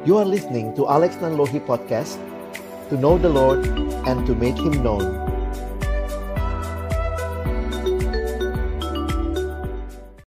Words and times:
You 0.00 0.16
are 0.16 0.24
listening 0.24 0.72
to 0.80 0.88
Alex 0.88 1.20
Nanlohi 1.20 1.60
Podcast 1.60 2.16
To 2.88 2.96
know 2.96 3.20
the 3.20 3.28
Lord 3.28 3.68
and 4.08 4.24
to 4.24 4.32
make 4.32 4.56
Him 4.56 4.80
known 4.80 5.04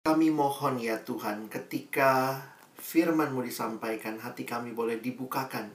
Kami 0.03 0.35
mohon 0.35 0.83
ya 0.83 0.99
Tuhan 1.07 1.47
ketika 1.47 2.43
firman-Mu 2.83 3.47
disampaikan 3.47 4.19
Hati 4.19 4.43
kami 4.43 4.75
boleh 4.75 4.99
dibukakan 4.99 5.71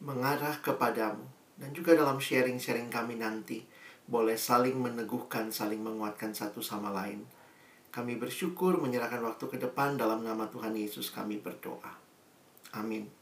Mengarah 0.00 0.56
kepadamu 0.64 1.28
Dan 1.60 1.76
juga 1.76 1.92
dalam 1.92 2.16
sharing-sharing 2.16 2.88
kami 2.88 3.20
nanti 3.20 3.68
Boleh 4.08 4.40
saling 4.40 4.80
meneguhkan, 4.80 5.52
saling 5.52 5.84
menguatkan 5.84 6.32
satu 6.32 6.64
sama 6.64 6.88
lain 6.88 7.28
kami 7.92 8.20
bersyukur 8.20 8.76
menyerahkan 8.76 9.24
waktu 9.24 9.44
ke 9.48 9.56
depan 9.56 9.96
dalam 9.96 10.20
nama 10.20 10.44
Tuhan 10.52 10.76
Yesus 10.76 11.08
kami 11.08 11.40
berdoa. 11.40 11.96
Amin. 12.76 13.15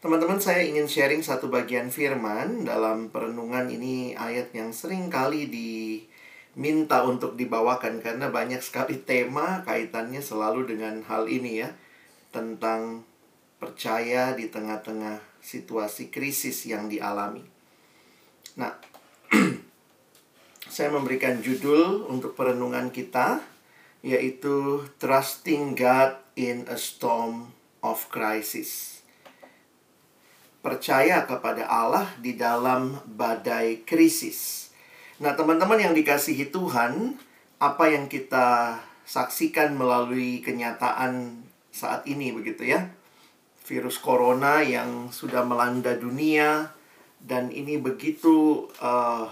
Teman-teman, 0.00 0.40
saya 0.40 0.64
ingin 0.64 0.88
sharing 0.88 1.20
satu 1.20 1.52
bagian 1.52 1.92
firman 1.92 2.64
dalam 2.64 3.12
perenungan 3.12 3.68
ini 3.68 4.16
ayat 4.16 4.48
yang 4.56 4.72
sering 4.72 5.12
kali 5.12 5.44
diminta 5.52 7.04
untuk 7.04 7.36
dibawakan 7.36 8.00
karena 8.00 8.32
banyak 8.32 8.64
sekali 8.64 8.96
tema 8.96 9.60
kaitannya 9.68 10.24
selalu 10.24 10.72
dengan 10.72 11.04
hal 11.04 11.28
ini 11.28 11.60
ya 11.60 11.76
tentang 12.32 13.04
percaya 13.60 14.32
di 14.32 14.48
tengah-tengah 14.48 15.20
situasi 15.44 16.08
krisis 16.08 16.64
yang 16.64 16.88
dialami. 16.88 17.44
Nah, 18.56 18.72
saya 20.80 20.88
memberikan 20.96 21.44
judul 21.44 22.08
untuk 22.08 22.32
perenungan 22.40 22.88
kita 22.88 23.44
yaitu 24.00 24.80
Trusting 24.96 25.76
God 25.76 26.16
in 26.40 26.64
a 26.72 26.80
Storm 26.80 27.52
of 27.84 28.08
Crisis 28.08 28.99
percaya 30.60 31.24
kepada 31.24 31.64
Allah 31.64 32.08
di 32.20 32.36
dalam 32.36 33.00
badai 33.16 33.84
krisis. 33.88 34.68
Nah, 35.20 35.36
teman-teman 35.36 35.80
yang 35.80 35.92
dikasihi 35.96 36.52
Tuhan, 36.52 37.16
apa 37.60 37.84
yang 37.92 38.08
kita 38.08 38.80
saksikan 39.04 39.76
melalui 39.76 40.40
kenyataan 40.40 41.44
saat 41.72 42.04
ini 42.08 42.32
begitu 42.32 42.68
ya. 42.68 42.88
Virus 43.64 44.00
corona 44.00 44.64
yang 44.64 45.12
sudah 45.12 45.44
melanda 45.44 45.96
dunia 45.96 46.72
dan 47.20 47.52
ini 47.52 47.76
begitu 47.76 48.66
uh, 48.80 49.28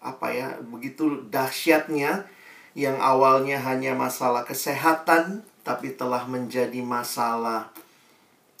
apa 0.00 0.26
ya, 0.32 0.48
begitu 0.64 1.28
dahsyatnya 1.28 2.24
yang 2.72 2.96
awalnya 2.96 3.60
hanya 3.60 3.92
masalah 3.92 4.46
kesehatan 4.48 5.44
tapi 5.60 5.92
telah 5.92 6.24
menjadi 6.24 6.80
masalah 6.80 7.68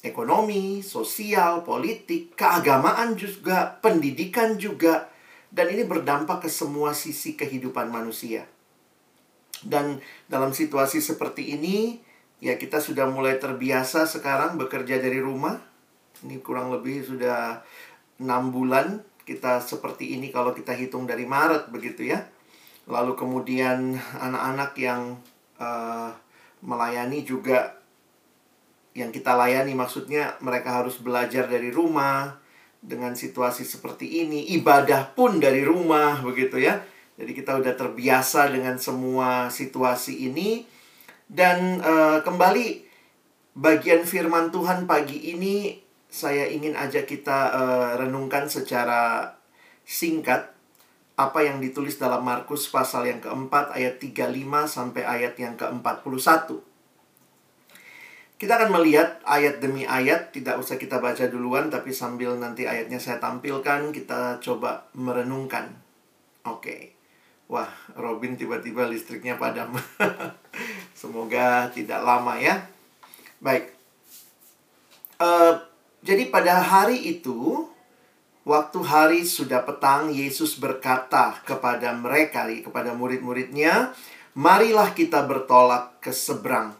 ekonomi, 0.00 0.80
sosial, 0.80 1.60
politik, 1.60 2.32
keagamaan 2.32 3.16
juga, 3.16 3.76
pendidikan 3.84 4.56
juga, 4.56 5.12
dan 5.52 5.68
ini 5.68 5.84
berdampak 5.84 6.46
ke 6.46 6.50
semua 6.50 6.96
sisi 6.96 7.36
kehidupan 7.36 7.92
manusia. 7.92 8.48
Dan 9.60 10.00
dalam 10.24 10.56
situasi 10.56 11.04
seperti 11.04 11.52
ini, 11.52 12.00
ya 12.40 12.56
kita 12.56 12.80
sudah 12.80 13.12
mulai 13.12 13.36
terbiasa 13.36 14.08
sekarang 14.08 14.56
bekerja 14.56 14.96
dari 14.96 15.20
rumah. 15.20 15.60
Ini 16.24 16.40
kurang 16.40 16.72
lebih 16.72 17.04
sudah 17.04 17.60
enam 18.20 18.52
bulan 18.52 19.04
kita 19.28 19.60
seperti 19.60 20.16
ini 20.16 20.32
kalau 20.32 20.56
kita 20.56 20.72
hitung 20.72 21.04
dari 21.04 21.28
Maret 21.28 21.68
begitu 21.68 22.08
ya. 22.08 22.24
Lalu 22.88 23.12
kemudian 23.16 24.00
anak-anak 24.16 24.72
yang 24.80 25.20
uh, 25.60 26.10
melayani 26.64 27.24
juga 27.24 27.79
yang 29.00 29.10
kita 29.10 29.32
layani. 29.32 29.72
Maksudnya 29.72 30.36
mereka 30.44 30.84
harus 30.84 31.00
belajar 31.00 31.48
dari 31.48 31.72
rumah 31.72 32.36
dengan 32.80 33.12
situasi 33.12 33.64
seperti 33.64 34.24
ini 34.24 34.56
ibadah 34.56 35.12
pun 35.12 35.40
dari 35.40 35.64
rumah 35.64 36.20
begitu 36.20 36.60
ya. 36.60 36.80
Jadi 37.20 37.32
kita 37.36 37.60
udah 37.60 37.76
terbiasa 37.76 38.48
dengan 38.52 38.76
semua 38.80 39.48
situasi 39.52 40.28
ini. 40.28 40.64
Dan 41.30 41.80
uh, 41.80 42.20
kembali 42.24 42.84
bagian 43.54 44.02
firman 44.08 44.48
Tuhan 44.50 44.88
pagi 44.88 45.30
ini 45.32 45.78
saya 46.10 46.50
ingin 46.50 46.74
ajak 46.74 47.06
kita 47.06 47.38
uh, 47.54 47.90
renungkan 48.00 48.50
secara 48.50 49.36
singkat 49.86 50.50
apa 51.14 51.44
yang 51.44 51.60
ditulis 51.60 52.00
dalam 52.00 52.24
Markus 52.24 52.66
pasal 52.72 53.06
yang 53.06 53.20
keempat 53.20 53.76
ayat 53.76 54.00
35 54.00 54.32
sampai 54.64 55.02
ayat 55.04 55.36
yang 55.36 55.54
ke-41 55.60 56.69
kita 58.40 58.56
akan 58.56 58.72
melihat 58.80 59.20
ayat 59.28 59.60
demi 59.60 59.84
ayat, 59.84 60.32
tidak 60.32 60.56
usah 60.56 60.80
kita 60.80 60.96
baca 60.96 61.28
duluan, 61.28 61.68
tapi 61.68 61.92
sambil 61.92 62.40
nanti 62.40 62.64
ayatnya 62.64 62.96
saya 62.96 63.20
tampilkan, 63.20 63.92
kita 63.92 64.40
coba 64.40 64.88
merenungkan. 64.96 65.68
Oke. 66.48 66.64
Okay. 66.64 66.82
Wah, 67.52 67.68
Robin 68.00 68.40
tiba-tiba 68.40 68.88
listriknya 68.88 69.36
padam. 69.36 69.76
Semoga 71.00 71.68
tidak 71.68 72.00
lama 72.00 72.40
ya. 72.40 72.64
Baik. 73.44 73.76
Uh, 75.20 75.60
jadi 76.00 76.32
pada 76.32 76.64
hari 76.64 76.96
itu, 76.96 77.68
waktu 78.48 78.78
hari 78.80 79.20
sudah 79.28 79.68
petang, 79.68 80.08
Yesus 80.08 80.56
berkata 80.56 81.36
kepada 81.44 81.92
mereka, 81.92 82.48
kepada 82.48 82.96
murid-muridnya, 82.96 83.92
Marilah 84.30 84.94
kita 84.94 85.26
bertolak 85.26 85.98
ke 85.98 86.14
seberang 86.14 86.79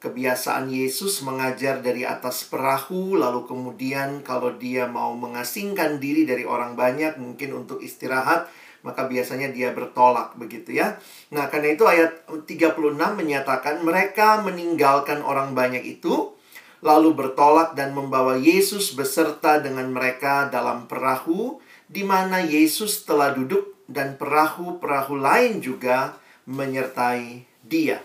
kebiasaan 0.00 0.68
Yesus 0.68 1.24
mengajar 1.24 1.80
dari 1.80 2.04
atas 2.04 2.44
perahu, 2.46 3.16
lalu 3.16 3.48
kemudian 3.48 4.20
kalau 4.20 4.54
dia 4.54 4.84
mau 4.84 5.16
mengasingkan 5.16 5.96
diri 5.96 6.28
dari 6.28 6.44
orang 6.44 6.76
banyak, 6.76 7.16
mungkin 7.16 7.56
untuk 7.64 7.80
istirahat, 7.80 8.46
maka 8.84 9.08
biasanya 9.10 9.50
dia 9.50 9.74
bertolak 9.74 10.38
begitu 10.38 10.78
ya. 10.78 11.00
Nah, 11.34 11.50
karena 11.50 11.74
itu 11.74 11.88
ayat 11.88 12.28
36 12.28 12.78
menyatakan 13.18 13.82
mereka 13.82 14.44
meninggalkan 14.46 15.24
orang 15.26 15.56
banyak 15.58 15.82
itu 15.82 16.36
lalu 16.84 17.16
bertolak 17.16 17.74
dan 17.74 17.96
membawa 17.96 18.38
Yesus 18.38 18.94
beserta 18.94 19.58
dengan 19.58 19.90
mereka 19.90 20.46
dalam 20.52 20.86
perahu 20.86 21.58
di 21.90 22.06
mana 22.06 22.44
Yesus 22.44 23.02
telah 23.02 23.34
duduk 23.34 23.74
dan 23.90 24.14
perahu-perahu 24.14 25.18
lain 25.18 25.58
juga 25.58 26.18
menyertai 26.46 27.42
dia. 27.66 27.98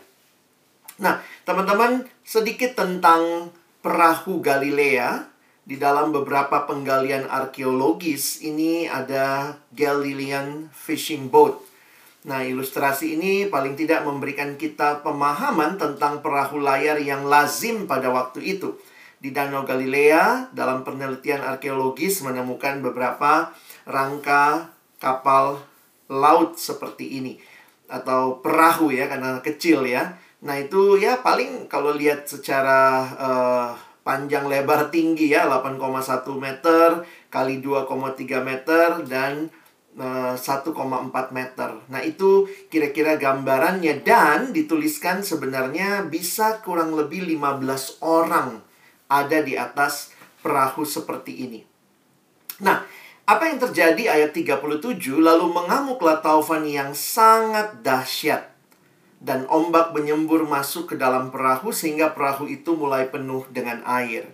Nah, 1.01 1.17
teman-teman, 1.49 2.05
sedikit 2.21 2.77
tentang 2.77 3.49
perahu 3.81 4.39
Galilea. 4.39 5.33
Di 5.61 5.77
dalam 5.77 6.09
beberapa 6.09 6.65
penggalian 6.65 7.29
arkeologis, 7.29 8.41
ini 8.41 8.89
ada 8.89 9.57
Galilean 9.73 10.69
Fishing 10.73 11.29
Boat. 11.29 11.57
Nah, 12.25 12.45
ilustrasi 12.45 13.17
ini 13.17 13.49
paling 13.49 13.73
tidak 13.73 14.05
memberikan 14.05 14.57
kita 14.57 15.01
pemahaman 15.01 15.81
tentang 15.81 16.21
perahu 16.21 16.61
layar 16.61 17.01
yang 17.01 17.25
lazim 17.25 17.89
pada 17.89 18.13
waktu 18.13 18.57
itu. 18.57 18.77
Di 19.21 19.33
Danau 19.33 19.65
Galilea, 19.65 20.53
dalam 20.53 20.81
penelitian 20.85 21.41
arkeologis 21.45 22.25
menemukan 22.25 22.81
beberapa 22.81 23.53
rangka 23.89 24.69
kapal 25.01 25.61
laut 26.09 26.57
seperti 26.61 27.21
ini 27.21 27.33
atau 27.91 28.39
perahu 28.39 28.93
ya 28.93 29.11
karena 29.11 29.43
kecil 29.43 29.83
ya 29.83 30.15
Nah 30.41 30.57
itu 30.57 30.97
ya 30.97 31.21
paling 31.21 31.69
kalau 31.69 31.93
lihat 31.93 32.25
secara 32.25 33.05
uh, 33.13 33.69
panjang 34.01 34.49
lebar 34.49 34.89
tinggi 34.89 35.29
ya 35.29 35.45
8,1 35.45 35.77
meter 36.41 37.05
kali 37.29 37.61
2,3 37.61 38.41
meter 38.41 38.87
dan 39.05 39.47
uh, 40.01 40.33
eh, 40.33 40.35
1,4 40.35 41.37
meter. 41.37 41.69
Nah 41.87 42.01
itu 42.01 42.49
kira-kira 42.73 43.21
gambarannya 43.21 44.01
dan 44.01 44.49
dituliskan 44.49 45.21
sebenarnya 45.21 46.09
bisa 46.09 46.59
kurang 46.65 46.97
lebih 46.97 47.21
15 47.23 48.01
orang 48.01 48.65
ada 49.11 49.39
di 49.45 49.53
atas 49.53 50.09
perahu 50.41 50.81
seperti 50.81 51.45
ini. 51.45 51.61
Nah, 52.65 52.81
apa 53.29 53.43
yang 53.47 53.61
terjadi 53.61 54.11
ayat 54.11 54.33
37 54.33 54.59
lalu 55.21 55.45
mengamuklah 55.53 56.19
taufan 56.19 56.65
yang 56.65 56.91
sangat 56.97 57.79
dahsyat 57.79 58.50
dan 59.21 59.45
ombak 59.45 59.93
menyembur 59.93 60.49
masuk 60.49 60.91
ke 60.91 60.95
dalam 60.97 61.29
perahu 61.29 61.69
sehingga 61.69 62.11
perahu 62.17 62.49
itu 62.49 62.73
mulai 62.73 63.05
penuh 63.07 63.45
dengan 63.53 63.85
air. 63.85 64.25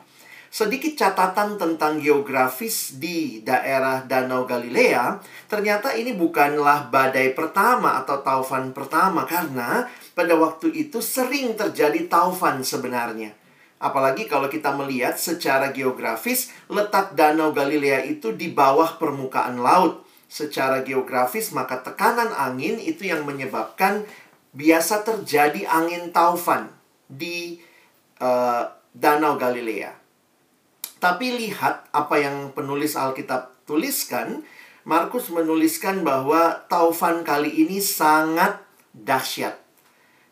Sedikit 0.47 0.95
catatan 0.95 1.59
tentang 1.59 1.99
geografis 1.99 2.95
di 2.95 3.43
daerah 3.43 4.07
Danau 4.07 4.47
Galilea, 4.47 5.19
ternyata 5.51 5.91
ini 5.91 6.15
bukanlah 6.15 6.87
badai 6.87 7.35
pertama 7.35 7.99
atau 7.99 8.23
taufan 8.23 8.71
pertama 8.71 9.27
karena 9.27 9.91
pada 10.15 10.39
waktu 10.39 10.71
itu 10.71 11.03
sering 11.03 11.59
terjadi 11.59 12.07
taufan 12.07 12.63
sebenarnya. 12.63 13.35
Apalagi 13.77 14.25
kalau 14.25 14.49
kita 14.49 14.73
melihat 14.73 15.19
secara 15.19 15.69
geografis, 15.69 16.49
letak 16.71 17.13
Danau 17.13 17.51
Galilea 17.53 18.07
itu 18.07 18.33
di 18.33 18.49
bawah 18.49 18.97
permukaan 18.97 19.59
laut. 19.61 20.07
Secara 20.27 20.83
geografis, 20.83 21.55
maka 21.55 21.79
tekanan 21.85 22.33
angin 22.35 22.81
itu 22.81 23.07
yang 23.07 23.23
menyebabkan 23.23 24.03
biasa 24.57 25.05
terjadi 25.05 25.69
angin 25.69 26.09
taufan 26.09 26.73
di 27.05 27.61
uh, 28.17 28.65
Danau 28.89 29.37
Galilea. 29.37 29.93
Tapi 30.97 31.37
lihat 31.37 31.93
apa 31.93 32.17
yang 32.17 32.57
penulis 32.57 32.97
Alkitab 32.97 33.53
tuliskan. 33.69 34.41
Markus 34.87 35.27
menuliskan 35.29 36.01
bahwa 36.01 36.63
taufan 36.71 37.21
kali 37.21 37.51
ini 37.53 37.83
sangat 37.83 38.63
dahsyat. 38.95 39.59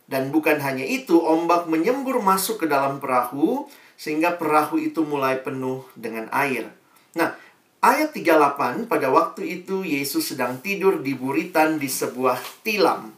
Dan 0.06 0.32
bukan 0.32 0.64
hanya 0.64 0.86
itu, 0.86 1.20
ombak 1.20 1.68
menyembur 1.68 2.24
masuk 2.24 2.64
ke 2.64 2.66
dalam 2.72 3.04
perahu 3.04 3.68
sehingga 4.00 4.40
perahu 4.40 4.80
itu 4.80 5.04
mulai 5.04 5.44
penuh 5.44 5.84
dengan 5.98 6.32
air. 6.32 6.72
Nah, 7.20 7.36
ayat 7.84 8.16
38 8.16 8.88
pada 8.88 9.08
waktu 9.12 9.60
itu 9.62 9.82
Yesus 9.84 10.32
sedang 10.36 10.64
tidur 10.64 11.04
di 11.04 11.18
buritan 11.18 11.76
di 11.76 11.92
sebuah 11.92 12.40
tilam. 12.64 13.15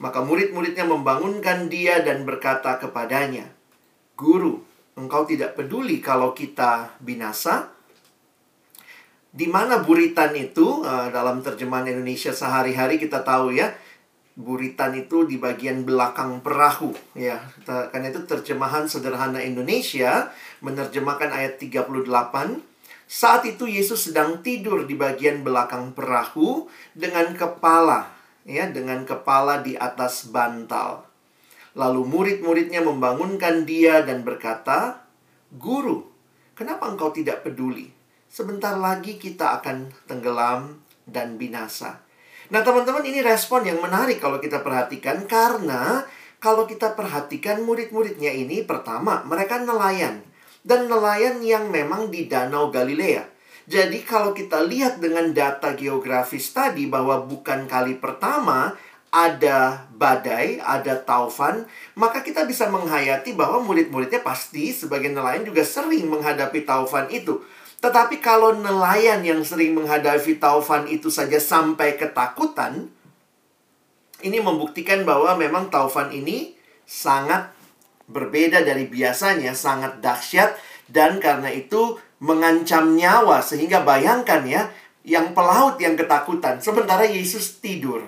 Maka 0.00 0.24
murid-muridnya 0.24 0.88
membangunkan 0.88 1.68
dia 1.68 2.00
dan 2.00 2.24
berkata 2.24 2.80
kepadanya, 2.80 3.44
"Guru, 4.16 4.64
engkau 4.96 5.28
tidak 5.28 5.60
peduli 5.60 6.00
kalau 6.00 6.32
kita 6.32 6.96
binasa?" 7.04 7.68
Di 9.30 9.46
mana 9.46 9.84
buritan 9.84 10.32
itu 10.34 10.82
eh, 10.82 11.08
dalam 11.12 11.44
terjemahan 11.44 11.92
Indonesia 11.92 12.32
sehari-hari 12.32 12.96
kita 12.96 13.20
tahu 13.20 13.52
ya, 13.52 13.76
buritan 14.40 14.96
itu 14.96 15.28
di 15.28 15.36
bagian 15.36 15.84
belakang 15.84 16.40
perahu 16.40 16.96
ya. 17.12 17.36
Karena 17.68 18.08
itu 18.08 18.24
terjemahan 18.24 18.88
sederhana 18.88 19.44
Indonesia 19.44 20.32
menerjemahkan 20.64 21.28
ayat 21.28 21.60
38 21.60 21.92
saat 23.10 23.42
itu 23.42 23.66
Yesus 23.66 24.06
sedang 24.06 24.38
tidur 24.38 24.86
di 24.86 24.94
bagian 24.94 25.42
belakang 25.42 25.92
perahu 25.98 26.70
dengan 26.94 27.34
kepala 27.34 28.19
ya 28.44 28.68
dengan 28.68 29.04
kepala 29.04 29.60
di 29.60 29.76
atas 29.76 30.28
bantal. 30.28 31.06
Lalu 31.78 32.02
murid-muridnya 32.06 32.82
membangunkan 32.82 33.62
dia 33.62 34.02
dan 34.02 34.26
berkata, 34.26 35.06
"Guru, 35.54 36.06
kenapa 36.58 36.90
engkau 36.90 37.14
tidak 37.14 37.46
peduli? 37.46 37.90
Sebentar 38.30 38.74
lagi 38.74 39.18
kita 39.18 39.62
akan 39.62 39.90
tenggelam 40.10 40.82
dan 41.06 41.38
binasa." 41.38 42.02
Nah, 42.50 42.66
teman-teman, 42.66 43.06
ini 43.06 43.22
respon 43.22 43.62
yang 43.62 43.78
menarik 43.78 44.18
kalau 44.18 44.42
kita 44.42 44.58
perhatikan 44.66 45.22
karena 45.30 46.02
kalau 46.42 46.66
kita 46.66 46.98
perhatikan 46.98 47.62
murid-muridnya 47.62 48.34
ini 48.34 48.66
pertama, 48.66 49.22
mereka 49.22 49.62
nelayan 49.62 50.26
dan 50.66 50.88
nelayan 50.90 51.38
yang 51.44 51.70
memang 51.70 52.10
di 52.10 52.26
Danau 52.26 52.72
Galilea. 52.72 53.39
Jadi 53.70 54.02
kalau 54.02 54.34
kita 54.34 54.66
lihat 54.66 54.98
dengan 54.98 55.30
data 55.30 55.78
geografis 55.78 56.50
tadi 56.50 56.90
bahwa 56.90 57.22
bukan 57.22 57.70
kali 57.70 58.02
pertama 58.02 58.74
ada 59.14 59.86
badai, 59.94 60.58
ada 60.58 60.98
taufan, 60.98 61.70
maka 61.94 62.26
kita 62.26 62.42
bisa 62.50 62.66
menghayati 62.66 63.30
bahwa 63.38 63.62
murid-muridnya 63.62 64.26
pasti 64.26 64.74
sebagai 64.74 65.14
nelayan 65.14 65.46
juga 65.46 65.62
sering 65.62 66.10
menghadapi 66.10 66.66
taufan 66.66 67.06
itu. 67.14 67.46
Tetapi 67.78 68.18
kalau 68.18 68.58
nelayan 68.58 69.22
yang 69.22 69.46
sering 69.46 69.78
menghadapi 69.78 70.42
taufan 70.42 70.90
itu 70.90 71.06
saja 71.06 71.38
sampai 71.38 71.94
ketakutan, 71.94 72.90
ini 74.26 74.38
membuktikan 74.42 75.06
bahwa 75.06 75.38
memang 75.38 75.70
taufan 75.70 76.10
ini 76.10 76.58
sangat 76.90 77.54
berbeda 78.10 78.66
dari 78.66 78.90
biasanya, 78.90 79.54
sangat 79.54 80.02
dahsyat 80.02 80.58
dan 80.90 81.22
karena 81.22 81.54
itu 81.54 82.02
mengancam 82.20 82.94
nyawa 82.94 83.40
sehingga 83.40 83.82
bayangkan 83.82 84.44
ya, 84.44 84.68
yang 85.02 85.32
pelaut 85.32 85.80
yang 85.80 85.96
ketakutan 85.96 86.60
sementara 86.60 87.08
Yesus 87.08 87.58
tidur. 87.64 88.04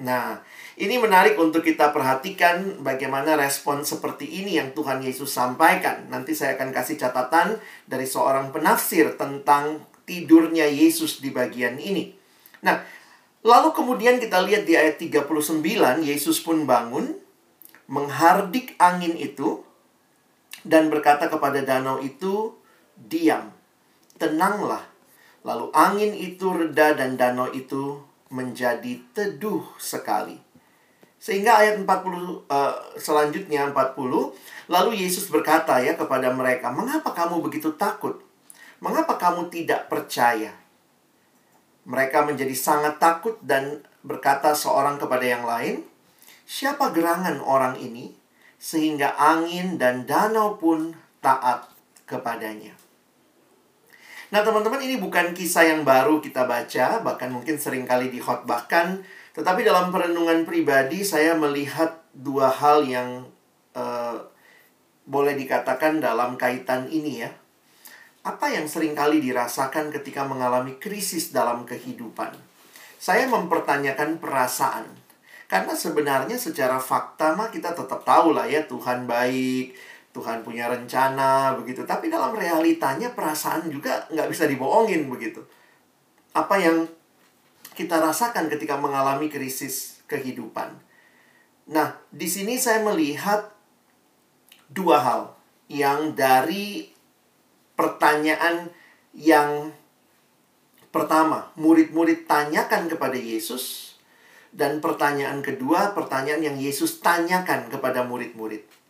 Nah, 0.00 0.42
ini 0.74 0.98
menarik 0.98 1.38
untuk 1.38 1.62
kita 1.62 1.94
perhatikan 1.94 2.82
bagaimana 2.82 3.38
respon 3.38 3.86
seperti 3.86 4.26
ini 4.26 4.58
yang 4.58 4.74
Tuhan 4.74 4.98
Yesus 4.98 5.30
sampaikan. 5.30 6.10
Nanti 6.10 6.34
saya 6.34 6.58
akan 6.58 6.74
kasih 6.74 6.98
catatan 6.98 7.62
dari 7.86 8.02
seorang 8.02 8.50
penafsir 8.50 9.14
tentang 9.14 9.86
tidurnya 10.02 10.66
Yesus 10.66 11.22
di 11.22 11.30
bagian 11.30 11.78
ini. 11.78 12.10
Nah, 12.66 12.82
lalu 13.46 13.70
kemudian 13.70 14.18
kita 14.18 14.42
lihat 14.42 14.66
di 14.66 14.74
ayat 14.74 14.98
39, 14.98 15.62
Yesus 16.02 16.42
pun 16.42 16.66
bangun, 16.66 17.14
menghardik 17.86 18.74
angin 18.82 19.14
itu, 19.14 19.62
dan 20.66 20.90
berkata 20.90 21.30
kepada 21.30 21.62
danau 21.62 22.02
itu, 22.02 22.56
diam, 22.96 23.50
tenanglah. 24.16 24.86
Lalu 25.44 25.68
angin 25.76 26.12
itu 26.16 26.48
reda 26.56 26.96
dan 26.96 27.20
danau 27.20 27.52
itu 27.52 28.00
menjadi 28.32 28.98
teduh 29.12 29.62
sekali. 29.76 30.40
Sehingga 31.24 31.56
ayat 31.56 31.80
40 31.80 31.88
uh, 31.88 31.88
eh, 31.88 32.76
selanjutnya 33.00 33.72
40 33.72 33.96
lalu 34.68 34.90
Yesus 35.00 35.32
berkata 35.32 35.80
ya 35.80 35.96
kepada 35.96 36.28
mereka, 36.28 36.68
"Mengapa 36.68 37.16
kamu 37.16 37.40
begitu 37.40 37.72
takut? 37.80 38.20
Mengapa 38.84 39.16
kamu 39.16 39.48
tidak 39.48 39.88
percaya?" 39.88 40.52
Mereka 41.88 42.28
menjadi 42.28 42.52
sangat 42.52 43.00
takut 43.00 43.40
dan 43.40 43.84
berkata 44.04 44.52
seorang 44.52 45.00
kepada 45.00 45.24
yang 45.24 45.48
lain, 45.48 45.84
"Siapa 46.44 46.92
gerangan 46.92 47.40
orang 47.40 47.80
ini 47.80 48.12
sehingga 48.60 49.16
angin 49.16 49.80
dan 49.80 50.04
danau 50.04 50.60
pun 50.60 50.92
taat 51.24 51.72
kepadanya?" 52.04 52.83
Nah, 54.32 54.40
teman-teman, 54.40 54.80
ini 54.80 54.96
bukan 54.96 55.36
kisah 55.36 55.68
yang 55.68 55.82
baru 55.82 56.22
kita 56.22 56.48
baca, 56.48 57.02
bahkan 57.04 57.28
mungkin 57.28 57.60
sering 57.60 57.84
kali 57.84 58.08
dihotbahkan 58.08 59.04
tetapi 59.34 59.66
dalam 59.66 59.90
perenungan 59.90 60.46
pribadi 60.46 61.02
saya 61.02 61.34
melihat 61.34 62.06
dua 62.14 62.54
hal 62.54 62.86
yang 62.86 63.26
uh, 63.74 64.16
boleh 65.04 65.34
dikatakan 65.34 65.98
dalam 65.98 66.38
kaitan 66.38 66.86
ini 66.86 67.26
ya. 67.26 67.30
Apa 68.24 68.54
yang 68.54 68.70
sering 68.70 68.94
kali 68.96 69.20
dirasakan 69.20 69.90
ketika 69.90 70.24
mengalami 70.24 70.78
krisis 70.78 71.34
dalam 71.34 71.66
kehidupan? 71.66 72.32
Saya 72.96 73.28
mempertanyakan 73.28 74.22
perasaan. 74.22 74.86
Karena 75.44 75.76
sebenarnya 75.76 76.40
secara 76.40 76.80
fakta 76.80 77.36
mah 77.36 77.52
kita 77.52 77.76
tetap 77.76 78.00
tahu 78.06 78.32
lah 78.32 78.48
ya 78.48 78.64
Tuhan 78.64 79.04
baik, 79.04 79.76
Tuhan 80.14 80.46
punya 80.46 80.70
rencana 80.70 81.58
begitu. 81.58 81.82
Tapi 81.82 82.06
dalam 82.06 82.38
realitanya 82.38 83.10
perasaan 83.10 83.66
juga 83.66 84.06
nggak 84.14 84.30
bisa 84.30 84.46
dibohongin 84.46 85.10
begitu. 85.10 85.42
Apa 86.30 86.54
yang 86.62 86.86
kita 87.74 87.98
rasakan 87.98 88.46
ketika 88.46 88.78
mengalami 88.78 89.26
krisis 89.26 89.98
kehidupan. 90.06 90.78
Nah, 91.74 91.98
di 92.14 92.30
sini 92.30 92.54
saya 92.54 92.86
melihat 92.86 93.50
dua 94.70 95.02
hal 95.02 95.22
yang 95.66 96.14
dari 96.14 96.94
pertanyaan 97.74 98.70
yang 99.10 99.74
pertama, 100.94 101.50
murid-murid 101.58 102.30
tanyakan 102.30 102.86
kepada 102.86 103.18
Yesus 103.18 103.98
dan 104.54 104.78
pertanyaan 104.78 105.42
kedua, 105.42 105.90
pertanyaan 105.90 106.54
yang 106.54 106.56
Yesus 106.62 107.02
tanyakan 107.02 107.66
kepada 107.66 108.06
murid-murid. 108.06 108.83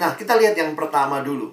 Nah, 0.00 0.16
kita 0.16 0.40
lihat 0.40 0.56
yang 0.56 0.72
pertama 0.72 1.20
dulu. 1.20 1.52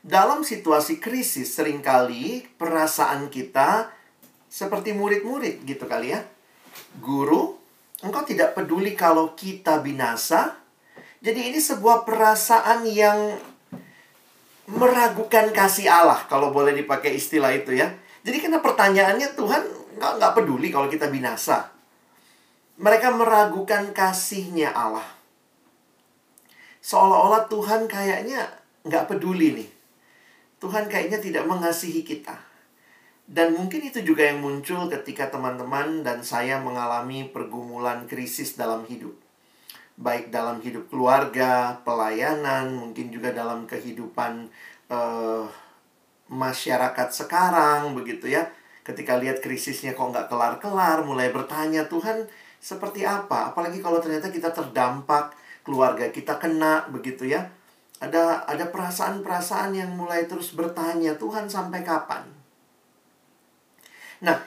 Dalam 0.00 0.44
situasi 0.44 0.96
krisis 0.96 1.52
sering 1.52 1.84
kali 1.84 2.44
perasaan 2.56 3.28
kita 3.28 3.92
seperti 4.48 4.96
murid-murid 4.96 5.64
gitu 5.64 5.84
kali 5.84 6.12
ya. 6.16 6.24
Guru, 7.00 7.56
engkau 8.00 8.24
tidak 8.24 8.56
peduli 8.56 8.96
kalau 8.96 9.36
kita 9.36 9.80
binasa. 9.84 10.56
Jadi 11.20 11.52
ini 11.52 11.60
sebuah 11.60 12.08
perasaan 12.08 12.88
yang 12.88 13.36
meragukan 14.70 15.52
kasih 15.52 15.90
Allah 15.92 16.24
kalau 16.30 16.48
boleh 16.48 16.72
dipakai 16.72 17.16
istilah 17.16 17.52
itu 17.52 17.76
ya. 17.76 17.92
Jadi 18.24 18.40
karena 18.40 18.60
pertanyaannya 18.64 19.36
Tuhan 19.36 19.62
nggak 20.00 20.32
peduli 20.32 20.72
kalau 20.72 20.88
kita 20.88 21.12
binasa. 21.12 21.68
Mereka 22.80 23.12
meragukan 23.12 23.92
kasihnya 23.92 24.72
Allah. 24.72 25.19
Seolah-olah 26.80 27.46
Tuhan 27.52 27.84
kayaknya 27.86 28.48
nggak 28.84 29.06
peduli 29.12 29.56
nih. 29.56 29.70
Tuhan 30.60 30.88
kayaknya 30.88 31.20
tidak 31.20 31.44
mengasihi 31.48 32.04
kita. 32.04 32.36
Dan 33.30 33.54
mungkin 33.54 33.86
itu 33.86 34.02
juga 34.02 34.26
yang 34.26 34.42
muncul 34.42 34.90
ketika 34.90 35.30
teman-teman 35.30 36.02
dan 36.02 36.18
saya 36.26 36.58
mengalami 36.58 37.30
pergumulan 37.30 38.04
krisis 38.10 38.58
dalam 38.58 38.82
hidup. 38.90 39.14
Baik 39.94 40.34
dalam 40.34 40.58
hidup 40.58 40.90
keluarga, 40.90 41.78
pelayanan, 41.86 42.74
mungkin 42.74 43.14
juga 43.14 43.30
dalam 43.30 43.70
kehidupan 43.70 44.50
uh, 44.90 45.46
masyarakat 46.26 47.08
sekarang, 47.14 47.94
begitu 47.94 48.26
ya. 48.34 48.50
Ketika 48.82 49.14
lihat 49.20 49.38
krisisnya 49.38 49.94
kok 49.94 50.10
nggak 50.10 50.26
kelar-kelar, 50.26 51.06
mulai 51.06 51.30
bertanya, 51.30 51.86
Tuhan 51.86 52.26
seperti 52.58 53.06
apa? 53.06 53.54
Apalagi 53.54 53.78
kalau 53.78 54.02
ternyata 54.02 54.32
kita 54.32 54.50
terdampak, 54.50 55.38
keluarga 55.66 56.08
kita 56.10 56.36
kena, 56.40 56.88
begitu 56.88 57.28
ya. 57.28 57.50
Ada 58.00 58.48
ada 58.48 58.64
perasaan-perasaan 58.72 59.76
yang 59.76 59.92
mulai 59.92 60.24
terus 60.24 60.56
bertanya, 60.56 61.14
Tuhan 61.20 61.46
sampai 61.52 61.84
kapan? 61.84 62.24
Nah, 64.24 64.40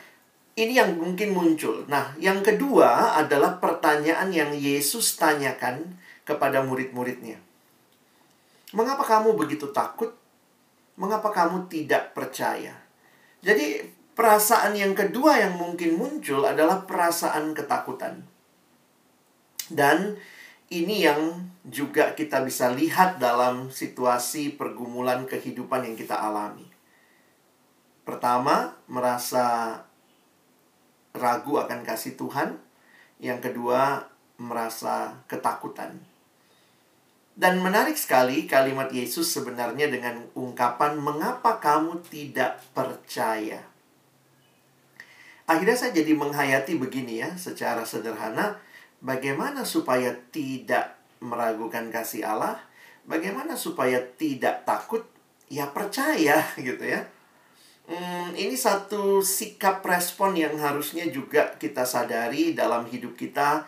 ini 0.54 0.78
yang 0.78 0.98
mungkin 0.98 1.34
muncul. 1.34 1.86
Nah, 1.90 2.14
yang 2.22 2.46
kedua 2.46 3.18
adalah 3.18 3.58
pertanyaan 3.58 4.30
yang 4.30 4.54
Yesus 4.54 5.18
tanyakan 5.18 5.98
kepada 6.26 6.62
murid-muridnya. 6.62 7.42
Mengapa 8.74 9.06
kamu 9.06 9.38
begitu 9.38 9.70
takut? 9.74 10.14
Mengapa 10.98 11.34
kamu 11.34 11.70
tidak 11.70 12.14
percaya? 12.14 12.74
Jadi, 13.42 13.82
perasaan 14.14 14.78
yang 14.78 14.94
kedua 14.94 15.42
yang 15.42 15.58
mungkin 15.58 15.98
muncul 15.98 16.46
adalah 16.46 16.86
perasaan 16.86 17.58
ketakutan. 17.58 18.22
Dan 19.74 20.22
ini 20.74 21.06
yang 21.06 21.54
juga 21.62 22.18
kita 22.18 22.42
bisa 22.42 22.74
lihat 22.74 23.22
dalam 23.22 23.70
situasi 23.70 24.58
pergumulan 24.58 25.30
kehidupan 25.30 25.86
yang 25.86 25.96
kita 25.96 26.18
alami. 26.18 26.66
Pertama, 28.04 28.76
merasa 28.90 29.80
ragu 31.14 31.62
akan 31.62 31.86
kasih 31.86 32.18
Tuhan. 32.20 32.60
Yang 33.22 33.54
kedua, 33.54 34.12
merasa 34.42 35.24
ketakutan. 35.30 36.04
Dan 37.34 37.64
menarik 37.64 37.98
sekali 37.98 38.46
kalimat 38.46 38.92
Yesus 38.94 39.32
sebenarnya 39.32 39.90
dengan 39.90 40.22
ungkapan 40.38 41.00
mengapa 41.00 41.58
kamu 41.58 42.04
tidak 42.12 42.62
percaya. 42.76 43.64
Akhirnya 45.50 45.76
saya 45.80 45.92
jadi 45.96 46.14
menghayati 46.14 46.78
begini 46.78 47.24
ya, 47.24 47.34
secara 47.40 47.88
sederhana, 47.88 48.60
bagaimana 49.04 49.68
supaya 49.68 50.16
tidak 50.32 50.98
meragukan 51.20 51.92
kasih 51.92 52.24
Allah, 52.24 52.58
bagaimana 53.04 53.60
supaya 53.60 54.00
tidak 54.16 54.64
takut, 54.64 55.04
ya 55.52 55.70
percaya 55.70 56.42
gitu 56.58 56.82
ya. 56.82 57.04
Hmm, 57.84 58.32
ini 58.32 58.56
satu 58.56 59.20
sikap 59.20 59.84
respon 59.84 60.40
yang 60.40 60.56
harusnya 60.56 61.04
juga 61.12 61.60
kita 61.60 61.84
sadari 61.84 62.56
dalam 62.56 62.88
hidup 62.88 63.20
kita, 63.20 63.68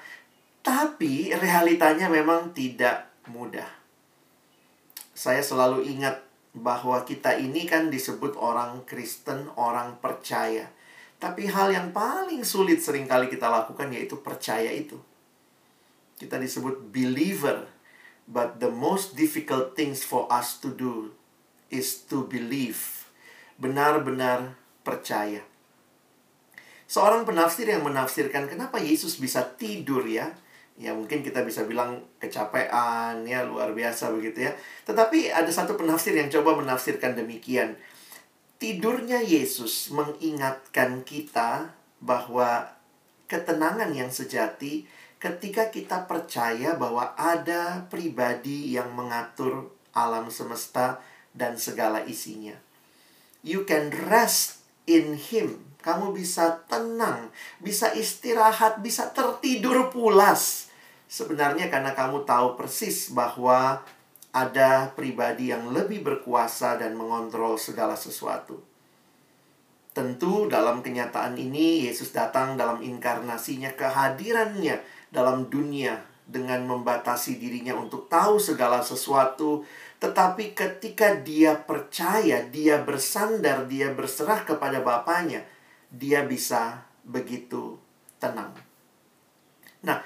tapi 0.63 1.35
realitanya 1.35 2.07
memang 2.07 2.55
tidak 2.55 3.11
mudah. 3.27 3.67
Saya 5.11 5.43
selalu 5.43 5.83
ingat 5.91 6.23
bahwa 6.55 7.03
kita 7.03 7.35
ini 7.35 7.67
kan 7.67 7.91
disebut 7.91 8.39
orang 8.39 8.87
Kristen, 8.87 9.51
orang 9.59 9.99
percaya. 9.99 10.71
Tapi 11.19 11.51
hal 11.51 11.75
yang 11.75 11.91
paling 11.91 12.47
sulit 12.47 12.79
sering 12.79 13.03
kali 13.07 13.27
kita 13.27 13.51
lakukan 13.51 13.91
yaitu 13.91 14.15
percaya 14.23 14.71
itu. 14.71 14.95
Kita 16.15 16.39
disebut 16.39 16.95
believer, 16.95 17.67
but 18.25 18.63
the 18.63 18.71
most 18.71 19.19
difficult 19.19 19.75
things 19.75 20.01
for 20.01 20.25
us 20.31 20.57
to 20.63 20.71
do 20.71 21.11
is 21.67 22.07
to 22.07 22.23
believe 22.31 23.11
benar-benar 23.59 24.55
percaya. 24.83 25.43
Seorang 26.85 27.25
penafsir 27.25 27.65
yang 27.65 27.81
menafsirkan 27.81 28.45
kenapa 28.45 28.77
Yesus 28.77 29.17
bisa 29.17 29.41
tidur 29.57 30.05
ya. 30.05 30.31
Ya 30.75 30.91
mungkin 30.91 31.23
kita 31.23 31.39
bisa 31.41 31.63
bilang 31.63 32.03
kecapean 32.19 33.23
ya 33.23 33.47
luar 33.47 33.71
biasa 33.71 34.11
begitu 34.11 34.47
ya. 34.47 34.51
Tetapi 34.85 35.31
ada 35.31 35.47
satu 35.49 35.79
penafsir 35.79 36.13
yang 36.13 36.27
coba 36.29 36.59
menafsirkan 36.59 37.15
demikian. 37.15 37.79
Tidurnya 38.59 39.23
Yesus 39.23 39.91
mengingatkan 39.91 41.03
kita 41.03 41.75
bahwa 42.03 42.75
ketenangan 43.25 43.91
yang 43.91 44.11
sejati 44.13 44.85
ketika 45.25 45.73
kita 45.73 46.05
percaya 46.05 46.77
bahwa 46.77 47.17
ada 47.17 47.89
pribadi 47.89 48.77
yang 48.77 48.93
mengatur 48.93 49.73
alam 49.97 50.29
semesta 50.29 51.01
dan 51.33 51.57
segala 51.57 52.05
isinya 52.05 52.53
you 53.45 53.61
can 53.69 53.93
rest 54.09 54.65
in 54.89 55.13
Him. 55.15 55.61
Kamu 55.85 56.17
bisa 56.17 56.65
tenang, 56.65 57.29
bisa 57.61 57.93
istirahat, 57.93 58.81
bisa 58.81 59.13
tertidur 59.13 59.93
pulas. 59.93 60.73
Sebenarnya 61.05 61.69
karena 61.69 61.93
kamu 61.93 62.25
tahu 62.25 62.57
persis 62.57 63.13
bahwa 63.13 63.85
ada 64.33 64.89
pribadi 64.97 65.53
yang 65.53 65.69
lebih 65.69 66.01
berkuasa 66.01 66.81
dan 66.81 66.97
mengontrol 66.97 67.61
segala 67.61 67.93
sesuatu. 67.93 68.57
Tentu 69.93 70.49
dalam 70.49 70.81
kenyataan 70.81 71.37
ini 71.37 71.85
Yesus 71.85 72.11
datang 72.11 72.57
dalam 72.57 72.81
inkarnasinya, 72.81 73.77
kehadirannya 73.77 74.81
dalam 75.13 75.49
dunia 75.49 76.01
dengan 76.25 76.65
membatasi 76.65 77.37
dirinya 77.37 77.77
untuk 77.77 78.09
tahu 78.09 78.41
segala 78.41 78.81
sesuatu 78.81 79.61
tetapi 80.05 80.51
ketika 80.51 81.15
dia 81.17 81.55
percaya, 81.55 82.43
dia 82.45 82.77
bersandar, 82.83 83.65
dia 83.65 83.89
berserah 83.95 84.43
kepada 84.43 84.83
Bapaknya, 84.83 85.47
dia 85.87 86.27
bisa 86.27 86.83
begitu 87.01 87.79
tenang. 88.19 88.51
Nah, 89.81 90.03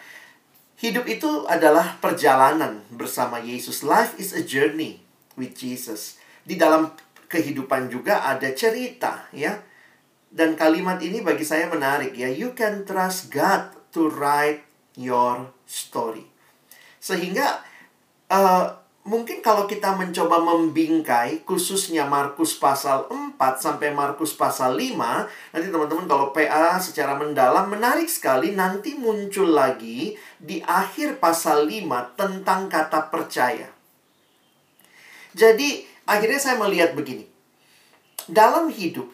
hidup 0.77 1.03
itu 1.09 1.43
adalah 1.49 1.97
perjalanan 1.97 2.85
bersama 2.93 3.41
Yesus. 3.41 3.81
Life 3.81 4.15
is 4.21 4.31
a 4.31 4.45
journey 4.45 5.01
with 5.33 5.57
Jesus. 5.57 6.21
Di 6.45 6.53
dalam 6.53 6.93
kehidupan 7.25 7.89
juga 7.89 8.23
ada 8.29 8.53
cerita, 8.53 9.25
ya. 9.33 9.57
Dan 10.29 10.53
kalimat 10.53 11.01
ini 11.01 11.25
bagi 11.25 11.41
saya 11.41 11.65
menarik 11.65 12.13
ya. 12.13 12.29
You 12.29 12.53
can 12.53 12.85
trust 12.85 13.33
God 13.33 13.73
to 13.97 14.13
write 14.13 14.68
your 14.99 15.47
story. 15.63 16.27
Sehingga 16.99 17.63
uh, 18.27 18.75
mungkin 19.07 19.39
kalau 19.39 19.63
kita 19.63 19.95
mencoba 19.95 20.43
membingkai 20.43 21.47
khususnya 21.47 22.03
Markus 22.03 22.59
pasal 22.59 23.07
4 23.07 23.39
sampai 23.55 23.95
Markus 23.95 24.35
pasal 24.35 24.75
5 24.75 25.55
nanti 25.55 25.67
teman-teman 25.71 26.05
kalau 26.05 26.35
PA 26.35 26.75
secara 26.83 27.15
mendalam 27.15 27.71
menarik 27.71 28.11
sekali 28.11 28.51
nanti 28.51 28.99
muncul 28.99 29.55
lagi 29.55 30.19
di 30.35 30.59
akhir 30.59 31.23
pasal 31.23 31.63
5 31.63 32.19
tentang 32.19 32.67
kata 32.67 33.07
percaya. 33.07 33.71
Jadi 35.31 35.87
akhirnya 36.03 36.41
saya 36.43 36.59
melihat 36.59 36.91
begini. 36.91 37.23
Dalam 38.27 38.67
hidup 38.67 39.07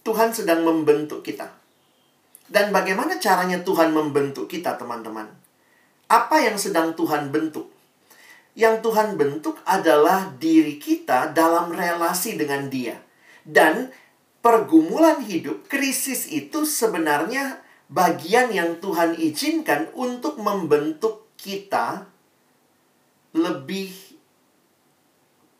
Tuhan 0.00 0.32
sedang 0.32 0.64
membentuk 0.64 1.20
kita. 1.20 1.59
Dan 2.50 2.74
bagaimana 2.74 3.22
caranya 3.22 3.62
Tuhan 3.62 3.94
membentuk 3.94 4.50
kita, 4.50 4.74
teman-teman? 4.74 5.30
Apa 6.10 6.42
yang 6.42 6.58
sedang 6.58 6.98
Tuhan 6.98 7.30
bentuk? 7.30 7.70
yang 8.58 8.82
Tuhan 8.82 9.14
bentuk 9.14 9.62
adalah 9.62 10.34
diri 10.36 10.76
kita 10.76 11.30
dalam 11.30 11.70
relasi 11.70 12.34
dengan 12.34 12.66
Dia. 12.66 12.98
Dan 13.46 13.88
pergumulan 14.42 15.22
hidup, 15.22 15.70
krisis 15.70 16.26
itu 16.28 16.66
sebenarnya 16.66 17.62
bagian 17.90 18.50
yang 18.50 18.78
Tuhan 18.82 19.14
izinkan 19.18 19.90
untuk 19.94 20.38
membentuk 20.38 21.30
kita 21.38 22.06
lebih 23.32 23.94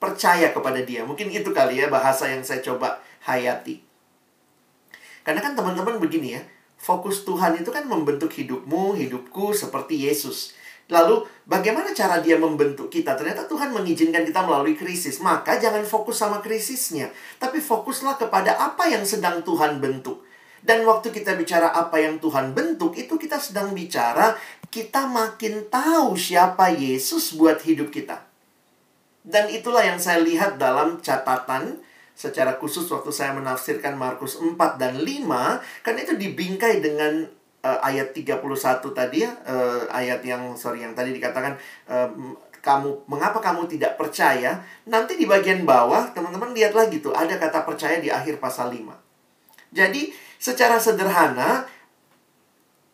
percaya 0.02 0.50
kepada 0.50 0.82
Dia. 0.82 1.06
Mungkin 1.06 1.30
itu 1.30 1.54
kali 1.54 1.78
ya 1.78 1.86
bahasa 1.86 2.26
yang 2.26 2.42
saya 2.42 2.60
coba 2.60 2.98
hayati. 3.24 3.80
Karena 5.22 5.40
kan 5.44 5.54
teman-teman 5.54 6.00
begini 6.00 6.40
ya, 6.40 6.42
fokus 6.80 7.28
Tuhan 7.28 7.60
itu 7.60 7.68
kan 7.68 7.84
membentuk 7.84 8.32
hidupmu, 8.32 8.96
hidupku 8.96 9.52
seperti 9.52 10.08
Yesus. 10.08 10.56
Lalu 10.90 11.22
bagaimana 11.46 11.94
cara 11.94 12.18
dia 12.18 12.34
membentuk 12.34 12.90
kita? 12.90 13.14
Ternyata 13.14 13.46
Tuhan 13.46 13.70
mengizinkan 13.70 14.26
kita 14.26 14.42
melalui 14.42 14.74
krisis. 14.74 15.22
Maka 15.22 15.60
jangan 15.60 15.86
fokus 15.86 16.18
sama 16.18 16.42
krisisnya. 16.42 17.14
Tapi 17.38 17.62
fokuslah 17.62 18.18
kepada 18.18 18.58
apa 18.58 18.90
yang 18.90 19.06
sedang 19.06 19.46
Tuhan 19.46 19.78
bentuk. 19.78 20.26
Dan 20.60 20.84
waktu 20.84 21.14
kita 21.14 21.38
bicara 21.38 21.72
apa 21.72 22.02
yang 22.02 22.20
Tuhan 22.20 22.52
bentuk, 22.52 22.92
itu 22.98 23.16
kita 23.16 23.40
sedang 23.40 23.72
bicara 23.72 24.36
kita 24.68 25.08
makin 25.08 25.64
tahu 25.72 26.18
siapa 26.20 26.68
Yesus 26.74 27.32
buat 27.38 27.64
hidup 27.64 27.88
kita. 27.88 28.26
Dan 29.24 29.48
itulah 29.48 29.84
yang 29.84 29.96
saya 29.96 30.20
lihat 30.20 30.60
dalam 30.60 31.00
catatan 31.00 31.80
secara 32.20 32.60
khusus 32.60 32.84
waktu 32.92 33.08
saya 33.08 33.32
menafsirkan 33.32 33.96
Markus 33.96 34.36
4 34.36 34.52
dan 34.76 35.00
5, 35.00 35.24
kan 35.80 35.94
itu 35.96 36.20
dibingkai 36.20 36.84
dengan 36.84 37.24
uh, 37.64 37.80
ayat 37.80 38.12
31 38.12 38.44
tadi 38.92 39.24
ya, 39.24 39.32
uh, 39.48 39.88
ayat 39.88 40.20
yang 40.20 40.52
sorry 40.52 40.84
yang 40.84 40.92
tadi 40.92 41.16
dikatakan 41.16 41.56
uh, 41.88 42.12
kamu 42.60 43.08
mengapa 43.08 43.40
kamu 43.40 43.64
tidak 43.72 43.96
percaya? 43.96 44.60
Nanti 44.84 45.16
di 45.16 45.24
bagian 45.24 45.64
bawah 45.64 46.12
teman-teman 46.12 46.52
lihat 46.52 46.76
lagi 46.76 47.00
tuh 47.00 47.16
ada 47.16 47.40
kata 47.40 47.64
percaya 47.64 47.96
di 47.96 48.12
akhir 48.12 48.36
pasal 48.36 48.68
5. 48.68 48.84
Jadi 49.72 50.12
secara 50.36 50.76
sederhana 50.76 51.64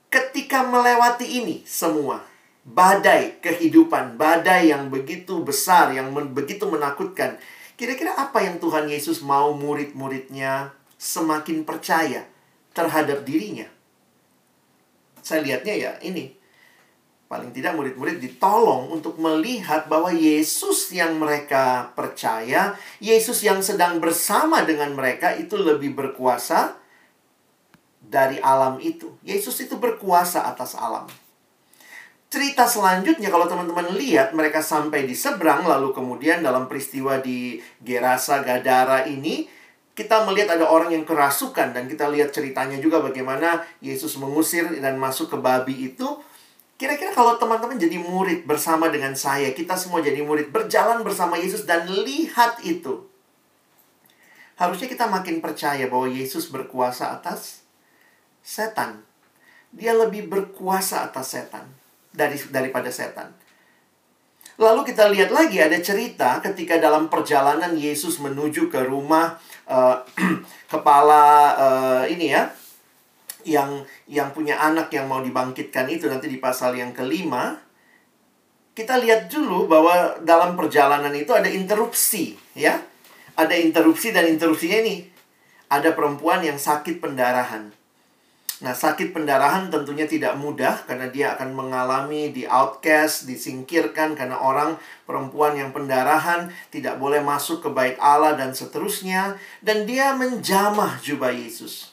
ketika 0.06 0.62
melewati 0.62 1.42
ini 1.42 1.66
semua 1.66 2.23
badai 2.62 3.42
kehidupan, 3.42 4.14
badai 4.14 4.71
yang 4.71 4.87
begitu 4.87 5.42
besar, 5.42 5.90
yang 5.90 6.14
men 6.14 6.30
begitu 6.30 6.66
menakutkan. 6.71 7.38
Kira-kira 7.76 8.16
apa 8.16 8.40
yang 8.40 8.56
Tuhan 8.56 8.88
Yesus 8.88 9.21
mau 9.21 9.52
murid-muridnya 9.52 10.73
semakin 10.97 11.62
percaya 11.68 12.25
terhadap 12.73 13.23
dirinya? 13.28 13.68
saya 15.26 15.42
lihatnya 15.42 15.75
ya 15.75 15.92
ini. 16.06 16.30
Paling 17.26 17.50
tidak 17.50 17.75
murid-murid 17.75 18.23
ditolong 18.23 18.87
untuk 18.87 19.18
melihat 19.18 19.90
bahwa 19.90 20.14
Yesus 20.14 20.95
yang 20.95 21.18
mereka 21.18 21.90
percaya, 21.99 22.78
Yesus 23.02 23.42
yang 23.42 23.59
sedang 23.66 23.99
bersama 23.99 24.62
dengan 24.62 24.95
mereka 24.95 25.35
itu 25.35 25.59
lebih 25.59 25.99
berkuasa 25.99 26.78
dari 27.99 28.38
alam 28.38 28.78
itu. 28.78 29.18
Yesus 29.26 29.59
itu 29.59 29.75
berkuasa 29.75 30.47
atas 30.47 30.78
alam. 30.78 31.11
Cerita 32.26 32.66
selanjutnya 32.66 33.30
kalau 33.30 33.47
teman-teman 33.47 33.95
lihat 33.95 34.35
mereka 34.35 34.59
sampai 34.59 35.06
di 35.06 35.14
seberang 35.14 35.62
lalu 35.62 35.95
kemudian 35.95 36.42
dalam 36.42 36.66
peristiwa 36.66 37.23
di 37.23 37.62
Gerasa 37.78 38.42
Gadara 38.42 39.06
ini 39.06 39.47
kita 39.97 40.26
melihat 40.28 40.61
ada 40.61 40.68
orang 40.68 40.92
yang 40.92 41.09
kerasukan 41.09 41.73
dan 41.73 41.88
kita 41.88 42.11
lihat 42.11 42.35
ceritanya 42.35 42.76
juga 42.83 43.00
bagaimana 43.00 43.64
Yesus 43.80 44.18
mengusir 44.21 44.68
dan 44.83 44.99
masuk 45.00 45.33
ke 45.33 45.38
babi 45.38 45.95
itu 45.95 46.21
Kira-kira 46.76 47.09
kalau 47.16 47.40
teman-teman 47.40 47.80
jadi 47.80 47.97
murid 47.97 48.45
bersama 48.45 48.92
dengan 48.92 49.16
saya, 49.16 49.49
kita 49.56 49.80
semua 49.80 50.04
jadi 50.04 50.21
murid, 50.21 50.52
berjalan 50.52 51.00
bersama 51.00 51.40
Yesus 51.40 51.64
dan 51.64 51.88
lihat 51.88 52.61
itu. 52.68 53.09
Harusnya 54.61 54.85
kita 54.85 55.09
makin 55.09 55.40
percaya 55.40 55.88
bahwa 55.88 56.04
Yesus 56.04 56.52
berkuasa 56.52 57.16
atas 57.16 57.64
setan. 58.45 59.09
Dia 59.73 59.97
lebih 59.97 60.28
berkuasa 60.28 61.09
atas 61.09 61.33
setan 61.33 61.64
dari 62.16 62.40
daripada 62.49 62.88
setan. 62.88 63.30
Lalu 64.56 64.88
kita 64.88 65.12
lihat 65.12 65.28
lagi 65.28 65.61
ada 65.61 65.76
cerita 65.85 66.40
ketika 66.40 66.80
dalam 66.80 67.12
perjalanan 67.12 67.76
Yesus 67.76 68.16
menuju 68.25 68.73
ke 68.73 68.80
rumah 68.88 69.37
uh, 69.68 70.00
kepala 70.73 71.25
uh, 71.61 72.04
ini 72.08 72.32
ya 72.32 72.49
yang 73.44 73.85
yang 74.08 74.32
punya 74.32 74.56
anak 74.56 74.88
yang 74.90 75.06
mau 75.06 75.20
dibangkitkan 75.20 75.87
itu 75.92 76.08
nanti 76.08 76.32
di 76.32 76.40
pasal 76.40 76.73
yang 76.73 76.96
kelima. 76.96 77.61
Kita 78.76 78.96
lihat 79.00 79.32
dulu 79.32 79.68
bahwa 79.68 80.20
dalam 80.25 80.52
perjalanan 80.56 81.12
itu 81.12 81.32
ada 81.37 81.49
interupsi 81.49 82.37
ya. 82.56 82.80
Ada 83.37 83.52
interupsi 83.61 84.16
dan 84.16 84.25
interupsinya 84.32 84.80
ini 84.80 85.04
ada 85.68 85.92
perempuan 85.92 86.40
yang 86.40 86.56
sakit 86.56 87.04
pendarahan 87.04 87.68
Nah, 88.56 88.72
sakit 88.72 89.12
pendarahan 89.12 89.68
tentunya 89.68 90.08
tidak 90.08 90.32
mudah 90.40 90.88
karena 90.88 91.12
dia 91.12 91.36
akan 91.36 91.52
mengalami 91.52 92.32
di 92.32 92.48
outcast, 92.48 93.28
disingkirkan 93.28 94.16
karena 94.16 94.40
orang 94.40 94.80
perempuan 95.04 95.60
yang 95.60 95.76
pendarahan 95.76 96.48
tidak 96.72 96.96
boleh 96.96 97.20
masuk 97.20 97.60
ke 97.60 97.68
bait 97.68 98.00
Allah 98.00 98.32
dan 98.32 98.56
seterusnya 98.56 99.36
dan 99.60 99.84
dia 99.84 100.16
menjamah 100.16 100.96
jubah 101.04 101.36
Yesus. 101.36 101.92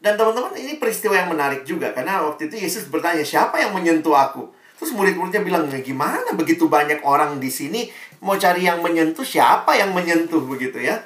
Dan 0.00 0.16
teman-teman 0.16 0.56
ini 0.56 0.80
peristiwa 0.80 1.12
yang 1.12 1.28
menarik 1.28 1.68
juga 1.68 1.92
karena 1.92 2.24
waktu 2.24 2.48
itu 2.48 2.64
Yesus 2.64 2.88
bertanya, 2.88 3.20
"Siapa 3.20 3.60
yang 3.60 3.76
menyentuh 3.76 4.16
aku?" 4.16 4.48
Terus 4.80 4.96
murid-muridnya 4.96 5.44
bilang, 5.44 5.68
"Ya 5.68 5.84
gimana 5.84 6.32
begitu 6.32 6.70
banyak 6.70 7.04
orang 7.04 7.36
di 7.36 7.52
sini 7.52 7.92
mau 8.24 8.40
cari 8.40 8.64
yang 8.64 8.80
menyentuh, 8.80 9.26
siapa 9.26 9.76
yang 9.76 9.92
menyentuh 9.92 10.40
begitu 10.48 10.80
ya?" 10.80 10.96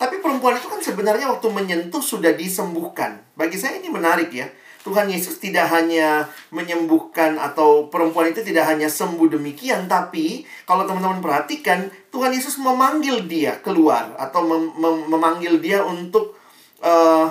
Tapi 0.00 0.16
perempuan 0.24 0.56
itu 0.56 0.64
kan 0.64 0.80
sebenarnya 0.80 1.28
waktu 1.28 1.52
menyentuh 1.52 2.00
sudah 2.00 2.32
disembuhkan. 2.32 3.20
Bagi 3.36 3.60
saya 3.60 3.76
ini 3.76 3.92
menarik 3.92 4.32
ya. 4.32 4.48
Tuhan 4.80 5.12
Yesus 5.12 5.36
tidak 5.36 5.68
hanya 5.68 6.24
menyembuhkan 6.48 7.36
atau 7.36 7.92
perempuan 7.92 8.32
itu 8.32 8.40
tidak 8.40 8.64
hanya 8.64 8.88
sembuh 8.88 9.28
demikian, 9.36 9.84
tapi 9.92 10.48
kalau 10.64 10.88
teman-teman 10.88 11.20
perhatikan, 11.20 11.92
Tuhan 12.08 12.32
Yesus 12.32 12.56
memanggil 12.56 13.28
dia 13.28 13.60
keluar 13.60 14.16
atau 14.16 14.40
mem 14.40 14.72
mem 14.80 14.96
memanggil 15.12 15.60
dia 15.60 15.84
untuk 15.84 16.32
uh, 16.80 17.28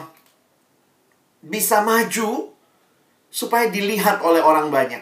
bisa 1.41 1.81
maju 1.81 2.53
supaya 3.33 3.65
dilihat 3.73 4.21
oleh 4.21 4.45
orang 4.45 4.69
banyak. 4.69 5.01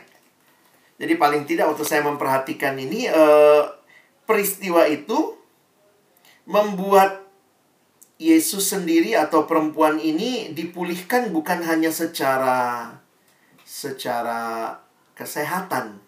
Jadi 0.98 1.14
paling 1.20 1.44
tidak 1.44 1.76
waktu 1.76 1.84
saya 1.86 2.02
memperhatikan 2.02 2.74
ini 2.74 3.06
eh, 3.06 3.64
peristiwa 4.26 4.90
itu 4.90 5.38
membuat 6.50 7.27
Yesus 8.18 8.74
sendiri 8.74 9.14
atau 9.14 9.46
perempuan 9.46 10.02
ini 10.02 10.50
dipulihkan 10.50 11.30
bukan 11.30 11.62
hanya 11.62 11.94
secara 11.94 12.90
secara 13.62 14.74
kesehatan 15.14 16.02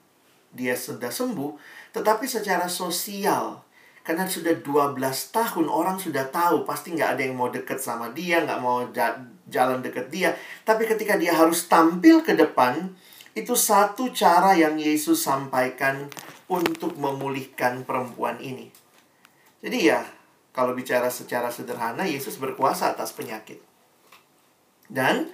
dia 0.49 0.73
sudah 0.73 1.13
sembuh, 1.13 1.53
tetapi 1.93 2.25
secara 2.25 2.65
sosial 2.65 3.61
karena 4.01 4.25
sudah 4.25 4.57
12 4.57 4.97
tahun 5.29 5.69
orang 5.69 6.01
sudah 6.01 6.25
tahu 6.33 6.65
pasti 6.65 6.97
nggak 6.97 7.09
ada 7.13 7.21
yang 7.21 7.37
mau 7.37 7.53
deket 7.53 7.77
sama 7.77 8.09
dia, 8.09 8.41
nggak 8.41 8.57
mau 8.57 8.89
jalan 9.45 9.85
deket 9.85 10.09
dia. 10.09 10.33
Tapi 10.65 10.89
ketika 10.89 11.13
dia 11.13 11.37
harus 11.37 11.69
tampil 11.69 12.25
ke 12.25 12.33
depan, 12.33 12.89
itu 13.37 13.53
satu 13.53 14.09
cara 14.09 14.57
yang 14.57 14.81
Yesus 14.81 15.21
sampaikan 15.21 16.09
untuk 16.49 16.97
memulihkan 16.97 17.85
perempuan 17.85 18.41
ini. 18.41 18.73
Jadi 19.61 19.77
ya, 19.93 20.01
kalau 20.59 20.75
bicara 20.75 21.07
secara 21.07 21.47
sederhana, 21.47 22.03
Yesus 22.03 22.35
berkuasa 22.35 22.91
atas 22.91 23.15
penyakit. 23.15 23.63
Dan 24.91 25.31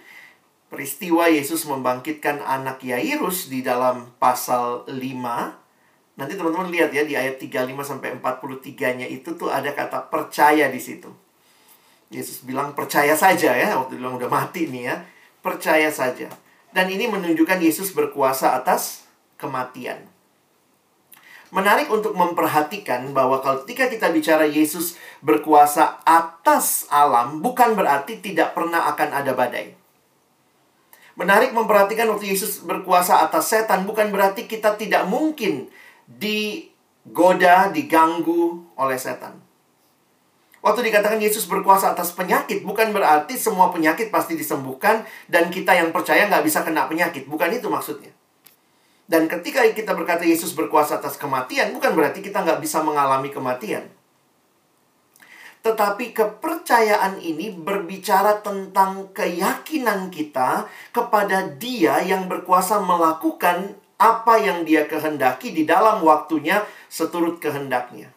peristiwa 0.69 1.25
Yesus 1.25 1.65
membangkitkan 1.65 2.45
anak 2.45 2.85
Yairus 2.85 3.49
di 3.49 3.65
dalam 3.65 4.13
pasal 4.21 4.85
5 4.85 5.65
Nanti 6.15 6.39
teman-teman 6.39 6.71
lihat 6.71 6.95
ya 6.95 7.03
di 7.03 7.11
ayat 7.11 7.35
35 7.43 7.75
sampai 7.83 8.15
43-nya 8.23 9.03
itu 9.03 9.35
tuh 9.35 9.51
ada 9.51 9.75
kata 9.75 10.07
percaya 10.07 10.71
di 10.71 10.79
situ. 10.79 11.11
Yesus 12.07 12.47
bilang 12.47 12.71
percaya 12.71 13.11
saja 13.19 13.51
ya, 13.51 13.75
waktu 13.75 13.99
bilang 13.99 14.15
udah 14.15 14.31
mati 14.31 14.71
nih 14.71 14.83
ya. 14.88 14.95
Percaya 15.43 15.91
saja. 15.91 16.31
Dan 16.71 16.88
ini 16.88 17.11
menunjukkan 17.11 17.59
Yesus 17.59 17.91
berkuasa 17.91 18.55
atas 18.55 19.03
kematian. 19.35 20.07
Menarik 21.55 21.87
untuk 21.87 22.11
memperhatikan 22.19 23.15
bahwa 23.15 23.39
ketika 23.39 23.87
kita 23.87 24.11
bicara 24.11 24.43
Yesus 24.43 24.99
berkuasa 25.23 26.03
atas 26.03 26.83
alam, 26.91 27.39
bukan 27.39 27.79
berarti 27.79 28.19
tidak 28.19 28.51
pernah 28.51 28.91
akan 28.91 29.23
ada 29.23 29.31
badai. 29.31 29.71
Menarik 31.15 31.55
memperhatikan 31.55 32.11
waktu 32.11 32.35
Yesus 32.35 32.59
berkuasa 32.67 33.23
atas 33.23 33.47
setan, 33.47 33.87
bukan 33.87 34.11
berarti 34.11 34.51
kita 34.51 34.75
tidak 34.75 35.07
mungkin 35.07 35.71
digoda, 36.11 37.71
diganggu 37.71 38.59
oleh 38.75 38.99
setan. 38.99 39.39
Waktu 40.59 40.91
dikatakan 40.91 41.23
Yesus 41.23 41.47
berkuasa 41.47 41.95
atas 41.95 42.11
penyakit, 42.11 42.67
bukan 42.67 42.91
berarti 42.91 43.39
semua 43.39 43.71
penyakit 43.71 44.11
pasti 44.11 44.35
disembuhkan 44.35 45.07
dan 45.31 45.47
kita 45.47 45.71
yang 45.71 45.95
percaya 45.95 46.27
nggak 46.27 46.43
bisa 46.43 46.67
kena 46.67 46.83
penyakit. 46.91 47.31
Bukan 47.31 47.47
itu 47.55 47.71
maksudnya. 47.71 48.11
Dan 49.05 49.29
ketika 49.29 49.61
kita 49.69 49.93
berkata 49.93 50.25
Yesus 50.25 50.57
berkuasa 50.57 50.97
atas 50.97 51.15
kematian, 51.21 51.69
bukan 51.77 51.93
berarti 51.93 52.25
kita 52.25 52.41
nggak 52.41 52.61
bisa 52.61 52.81
mengalami 52.81 53.29
kematian. 53.29 53.85
Tetapi 55.61 56.13
kepercayaan 56.13 57.21
ini 57.21 57.53
berbicara 57.53 58.41
tentang 58.41 59.09
keyakinan 59.13 60.13
kita 60.13 60.69
kepada 60.93 61.45
Dia 61.57 62.01
yang 62.05 62.29
berkuasa 62.29 62.81
melakukan 62.81 63.73
apa 63.95 64.37
yang 64.37 64.67
dia 64.67 64.85
kehendaki 64.85 65.55
di 65.55 65.63
dalam 65.63 66.03
waktunya 66.03 66.61
seturut 66.91 67.39
kehendaknya. 67.39 68.11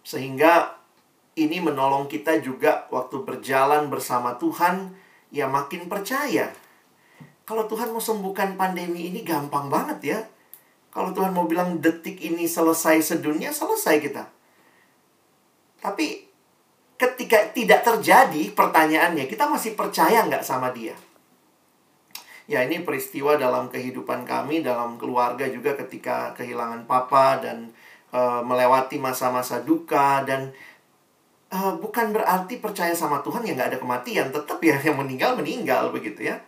Sehingga 0.00 0.80
ini 1.36 1.62
menolong 1.62 2.08
kita 2.08 2.40
juga 2.40 2.88
waktu 2.90 3.22
berjalan 3.22 3.86
bersama 3.92 4.34
Tuhan, 4.40 4.96
ya 5.30 5.46
makin 5.46 5.86
percaya. 5.86 6.50
Kalau 7.50 7.66
Tuhan 7.66 7.90
mau 7.90 7.98
sembuhkan 7.98 8.54
pandemi 8.54 9.10
ini 9.10 9.26
gampang 9.26 9.66
banget 9.66 9.98
ya. 10.06 10.20
Kalau 10.94 11.10
Tuhan 11.10 11.34
mau 11.34 11.50
bilang 11.50 11.82
detik 11.82 12.22
ini 12.22 12.46
selesai 12.46 13.02
sedunia, 13.02 13.50
selesai 13.50 13.98
kita. 13.98 14.22
Tapi 15.82 16.30
ketika 16.94 17.50
tidak 17.50 17.82
terjadi 17.82 18.54
pertanyaannya, 18.54 19.26
kita 19.26 19.50
masih 19.50 19.74
percaya 19.74 20.22
nggak 20.30 20.46
sama 20.46 20.70
dia? 20.70 20.94
Ya 22.46 22.62
ini 22.62 22.86
peristiwa 22.86 23.34
dalam 23.34 23.66
kehidupan 23.66 24.22
kami, 24.22 24.62
dalam 24.62 24.94
keluarga 24.94 25.50
juga 25.50 25.74
ketika 25.74 26.30
kehilangan 26.38 26.86
papa 26.86 27.42
dan 27.42 27.74
uh, 28.14 28.46
melewati 28.46 29.02
masa-masa 29.02 29.58
duka 29.58 30.22
dan 30.22 30.54
uh, 31.50 31.74
bukan 31.82 32.14
berarti 32.14 32.62
percaya 32.62 32.94
sama 32.94 33.26
Tuhan 33.26 33.42
ya 33.42 33.58
nggak 33.58 33.74
ada 33.74 33.78
kematian, 33.82 34.30
tetap 34.30 34.62
ya 34.62 34.78
yang 34.86 35.02
meninggal 35.02 35.34
meninggal 35.34 35.90
begitu 35.90 36.30
ya. 36.30 36.38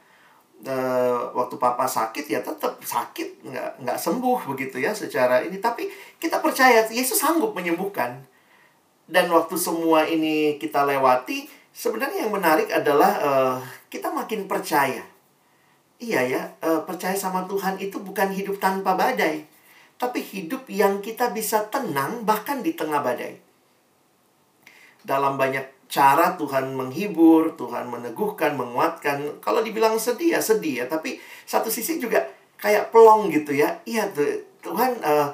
Uh, 0.62 1.26
waktu 1.34 1.58
papa 1.58 1.90
sakit 1.90 2.30
ya 2.30 2.38
tetap 2.38 2.78
sakit 2.78 3.42
nggak 3.42 3.82
nggak 3.82 3.98
sembuh 3.98 4.46
begitu 4.54 4.78
ya 4.78 4.94
secara 4.94 5.42
ini. 5.42 5.58
Tapi 5.58 5.90
kita 6.22 6.38
percaya 6.38 6.86
Yesus 6.86 7.18
sanggup 7.18 7.54
menyembuhkan. 7.54 8.22
Dan 9.10 9.26
waktu 9.34 9.58
semua 9.58 10.06
ini 10.06 10.56
kita 10.62 10.86
lewati 10.86 11.50
sebenarnya 11.74 12.24
yang 12.24 12.32
menarik 12.32 12.70
adalah 12.70 13.12
uh, 13.18 13.56
kita 13.90 14.14
makin 14.14 14.46
percaya. 14.46 15.02
Iya 16.02 16.20
ya, 16.26 16.42
e, 16.58 16.82
percaya 16.82 17.14
sama 17.14 17.46
Tuhan 17.46 17.78
itu 17.78 18.02
bukan 18.02 18.34
hidup 18.34 18.58
tanpa 18.58 18.98
badai, 18.98 19.46
tapi 19.94 20.18
hidup 20.18 20.66
yang 20.66 20.98
kita 20.98 21.30
bisa 21.30 21.70
tenang 21.70 22.26
bahkan 22.26 22.58
di 22.58 22.74
tengah 22.74 22.98
badai. 22.98 23.38
Dalam 25.06 25.38
banyak 25.38 25.81
cara 25.92 26.40
Tuhan 26.40 26.72
menghibur, 26.72 27.52
Tuhan 27.60 27.84
meneguhkan, 27.92 28.56
menguatkan. 28.56 29.44
Kalau 29.44 29.60
dibilang 29.60 30.00
sedih 30.00 30.34
ya 30.34 30.40
sedih 30.40 30.80
ya, 30.80 30.84
tapi 30.88 31.20
satu 31.44 31.68
sisi 31.68 32.00
juga 32.00 32.24
kayak 32.56 32.88
pelong 32.88 33.28
gitu 33.28 33.52
ya. 33.52 33.76
Iya 33.84 34.08
tuh, 34.08 34.40
Tuhan 34.64 34.96
uh, 35.04 35.28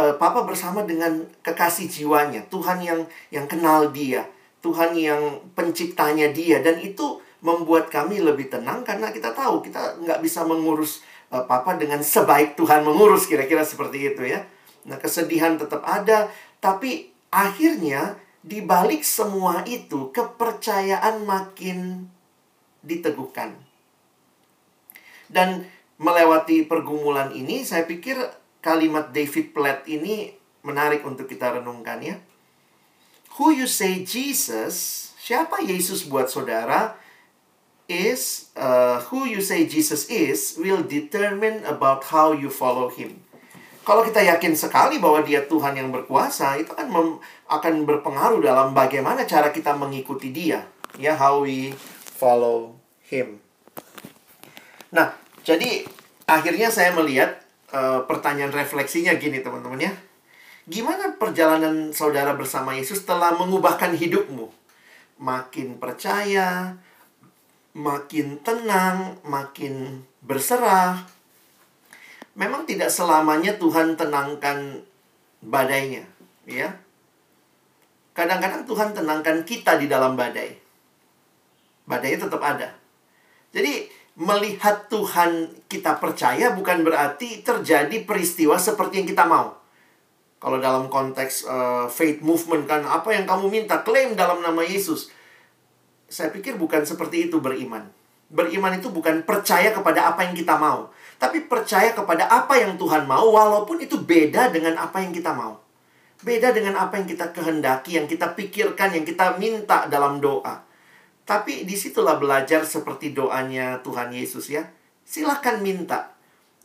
uh, 0.00 0.14
Papa 0.16 0.48
bersama 0.48 0.88
dengan 0.88 1.28
kekasih 1.44 1.92
jiwanya, 1.92 2.40
Tuhan 2.48 2.80
yang 2.80 3.04
yang 3.28 3.44
kenal 3.44 3.92
dia, 3.92 4.24
Tuhan 4.64 4.96
yang 4.96 5.44
penciptanya 5.52 6.32
dia 6.32 6.64
dan 6.64 6.80
itu 6.80 7.20
membuat 7.44 7.92
kami 7.92 8.18
lebih 8.24 8.48
tenang 8.48 8.82
karena 8.82 9.12
kita 9.12 9.30
tahu 9.36 9.60
kita 9.62 10.00
nggak 10.02 10.24
bisa 10.24 10.42
mengurus 10.42 11.04
uh, 11.30 11.44
papa 11.44 11.78
dengan 11.78 12.00
sebaik 12.02 12.56
Tuhan 12.58 12.82
mengurus 12.82 13.28
kira-kira 13.28 13.60
seperti 13.60 14.16
itu 14.16 14.24
ya. 14.24 14.40
Nah, 14.88 14.96
kesedihan 14.96 15.60
tetap 15.60 15.84
ada, 15.84 16.32
tapi 16.64 17.12
akhirnya 17.28 18.16
di 18.42 18.62
balik 18.62 19.02
semua 19.02 19.66
itu 19.66 20.14
kepercayaan 20.14 21.26
makin 21.26 22.06
diteguhkan. 22.82 23.58
Dan 25.28 25.68
melewati 26.00 26.64
pergumulan 26.64 27.34
ini 27.34 27.66
saya 27.66 27.84
pikir 27.84 28.16
kalimat 28.64 29.10
David 29.12 29.52
Platt 29.52 29.84
ini 29.90 30.32
menarik 30.64 31.04
untuk 31.04 31.28
kita 31.28 31.60
renungkan 31.60 32.00
ya. 32.00 32.16
Who 33.36 33.54
you 33.54 33.70
say 33.70 34.02
Jesus, 34.02 35.10
siapa 35.20 35.62
Yesus 35.62 36.06
buat 36.08 36.26
saudara, 36.26 36.98
is 37.88 38.52
uh, 38.58 39.00
who 39.08 39.24
you 39.24 39.40
say 39.40 39.64
Jesus 39.64 40.10
is 40.12 40.58
will 40.60 40.84
determine 40.84 41.64
about 41.64 42.04
how 42.12 42.36
you 42.36 42.52
follow 42.52 42.92
him. 42.92 43.24
Kalau 43.88 44.04
kita 44.04 44.20
yakin 44.20 44.52
sekali 44.52 45.00
bahwa 45.00 45.24
dia 45.24 45.48
Tuhan 45.48 45.72
yang 45.72 45.88
berkuasa, 45.88 46.60
itu 46.60 46.76
kan 46.76 46.92
mem, 46.92 47.16
akan 47.48 47.88
berpengaruh 47.88 48.44
dalam 48.44 48.76
bagaimana 48.76 49.24
cara 49.24 49.48
kita 49.48 49.72
mengikuti 49.72 50.28
dia. 50.28 50.60
Ya, 51.00 51.16
how 51.16 51.40
we 51.40 51.72
follow 52.04 52.76
him. 53.08 53.40
Nah, 54.92 55.16
jadi 55.40 55.88
akhirnya 56.28 56.68
saya 56.68 56.92
melihat 56.92 57.40
uh, 57.72 58.04
pertanyaan 58.04 58.52
refleksinya 58.52 59.16
gini 59.16 59.40
teman-teman 59.40 59.80
ya. 59.80 59.92
Gimana 60.68 61.16
perjalanan 61.16 61.88
saudara 61.96 62.36
bersama 62.36 62.76
Yesus 62.76 63.08
telah 63.08 63.32
mengubahkan 63.40 63.96
hidupmu? 63.96 64.52
Makin 65.16 65.80
percaya, 65.80 66.76
makin 67.72 68.36
tenang, 68.44 69.16
makin 69.24 70.04
berserah, 70.20 71.08
memang 72.38 72.62
tidak 72.64 72.88
selamanya 72.88 73.58
Tuhan 73.58 73.98
tenangkan 73.98 74.86
badainya, 75.42 76.06
ya. 76.46 76.70
Kadang-kadang 78.14 78.62
Tuhan 78.62 78.94
tenangkan 78.94 79.42
kita 79.42 79.78
di 79.78 79.90
dalam 79.90 80.14
badai. 80.14 80.54
Badainya 81.86 82.26
tetap 82.26 82.42
ada. 82.42 82.70
Jadi, 83.50 83.90
melihat 84.18 84.90
Tuhan 84.90 85.46
kita 85.70 86.02
percaya 86.02 86.50
bukan 86.50 86.82
berarti 86.82 87.42
terjadi 87.46 88.02
peristiwa 88.02 88.58
seperti 88.58 89.02
yang 89.02 89.08
kita 89.08 89.22
mau. 89.26 89.54
Kalau 90.38 90.58
dalam 90.62 90.86
konteks 90.90 91.46
uh, 91.46 91.86
faith 91.90 92.22
movement 92.22 92.66
kan 92.66 92.86
apa 92.86 93.10
yang 93.14 93.26
kamu 93.26 93.50
minta 93.50 93.82
klaim 93.82 94.14
dalam 94.18 94.42
nama 94.42 94.62
Yesus. 94.62 95.10
Saya 96.10 96.30
pikir 96.34 96.58
bukan 96.58 96.82
seperti 96.86 97.30
itu 97.30 97.38
beriman. 97.42 97.97
Beriman 98.28 98.76
itu 98.76 98.92
bukan 98.92 99.24
percaya 99.24 99.72
kepada 99.72 100.12
apa 100.12 100.20
yang 100.28 100.36
kita 100.36 100.60
mau, 100.60 100.92
tapi 101.16 101.48
percaya 101.48 101.96
kepada 101.96 102.28
apa 102.28 102.60
yang 102.60 102.76
Tuhan 102.76 103.08
mau, 103.08 103.32
walaupun 103.32 103.80
itu 103.80 103.96
beda 103.96 104.52
dengan 104.52 104.76
apa 104.76 105.00
yang 105.00 105.16
kita 105.16 105.32
mau. 105.32 105.64
Beda 106.20 106.50
dengan 106.50 106.76
apa 106.76 106.98
yang 106.98 107.06
kita 107.06 107.30
kehendaki, 107.30 107.96
yang 107.96 108.04
kita 108.10 108.36
pikirkan, 108.36 108.90
yang 108.92 109.06
kita 109.06 109.38
minta 109.40 109.88
dalam 109.88 110.20
doa. 110.20 110.66
Tapi 111.28 111.68
di 111.68 111.76
situlah 111.76 112.16
belajar 112.16 112.64
seperti 112.64 113.12
doanya 113.12 113.78
Tuhan 113.84 114.10
Yesus 114.10 114.48
ya. 114.48 114.64
Silahkan 115.04 115.60
minta. 115.60 116.16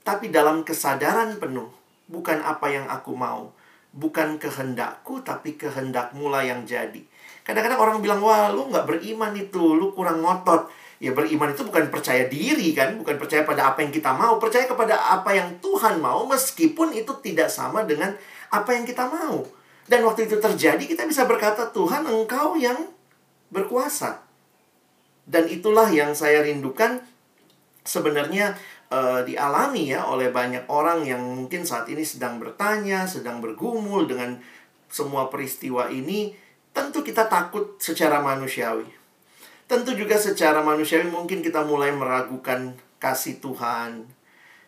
Tapi 0.08 0.32
dalam 0.34 0.64
kesadaran 0.64 1.36
penuh. 1.38 1.68
Bukan 2.08 2.40
apa 2.42 2.72
yang 2.72 2.88
aku 2.88 3.12
mau. 3.14 3.52
Bukan 3.94 4.42
kehendakku, 4.42 5.22
tapi 5.22 5.60
kehendakmu 5.60 6.32
lah 6.34 6.48
yang 6.48 6.66
jadi. 6.66 7.04
Kadang-kadang 7.44 7.78
orang 7.78 7.98
bilang, 8.00 8.24
wah 8.24 8.50
lu 8.50 8.72
nggak 8.72 8.88
beriman 8.88 9.36
itu, 9.36 9.76
lu 9.76 9.92
kurang 9.92 10.24
ngotot. 10.24 10.72
Ya 11.04 11.12
beriman 11.12 11.52
itu 11.52 11.68
bukan 11.68 11.92
percaya 11.92 12.32
diri 12.32 12.72
kan, 12.72 12.96
bukan 12.96 13.20
percaya 13.20 13.44
pada 13.44 13.76
apa 13.76 13.84
yang 13.84 13.92
kita 13.92 14.16
mau, 14.16 14.40
percaya 14.40 14.64
kepada 14.64 14.96
apa 14.96 15.36
yang 15.36 15.60
Tuhan 15.60 16.00
mau 16.00 16.24
meskipun 16.24 16.96
itu 16.96 17.12
tidak 17.20 17.52
sama 17.52 17.84
dengan 17.84 18.16
apa 18.48 18.72
yang 18.72 18.88
kita 18.88 19.12
mau. 19.12 19.44
Dan 19.84 20.08
waktu 20.08 20.32
itu 20.32 20.40
terjadi 20.40 20.80
kita 20.80 21.04
bisa 21.04 21.28
berkata, 21.28 21.68
Tuhan 21.76 22.08
engkau 22.08 22.56
yang 22.56 22.88
berkuasa. 23.52 24.24
Dan 25.28 25.52
itulah 25.52 25.92
yang 25.92 26.16
saya 26.16 26.40
rindukan 26.40 27.04
sebenarnya 27.84 28.56
uh, 28.88 29.28
dialami 29.28 29.92
ya 29.92 30.08
oleh 30.08 30.32
banyak 30.32 30.72
orang 30.72 31.04
yang 31.04 31.20
mungkin 31.20 31.68
saat 31.68 31.92
ini 31.92 32.08
sedang 32.08 32.40
bertanya, 32.40 33.04
sedang 33.04 33.44
bergumul 33.44 34.08
dengan 34.08 34.40
semua 34.88 35.28
peristiwa 35.28 35.92
ini, 35.92 36.32
tentu 36.72 37.04
kita 37.04 37.28
takut 37.28 37.76
secara 37.84 38.24
manusiawi. 38.24 39.03
Tentu 39.64 39.96
juga 39.96 40.20
secara 40.20 40.60
manusiawi 40.60 41.08
mungkin 41.08 41.40
kita 41.40 41.64
mulai 41.64 41.96
meragukan 41.96 42.76
kasih 43.00 43.40
Tuhan. 43.40 44.06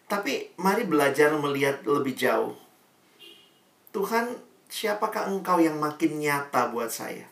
Tapi 0.06 0.56
mari 0.56 0.88
belajar 0.88 1.34
melihat 1.36 1.84
lebih 1.84 2.16
jauh. 2.16 2.56
Tuhan, 3.92 4.40
siapakah 4.72 5.32
engkau 5.32 5.60
yang 5.60 5.80
makin 5.80 6.20
nyata 6.20 6.72
buat 6.72 6.92
saya? 6.92 7.28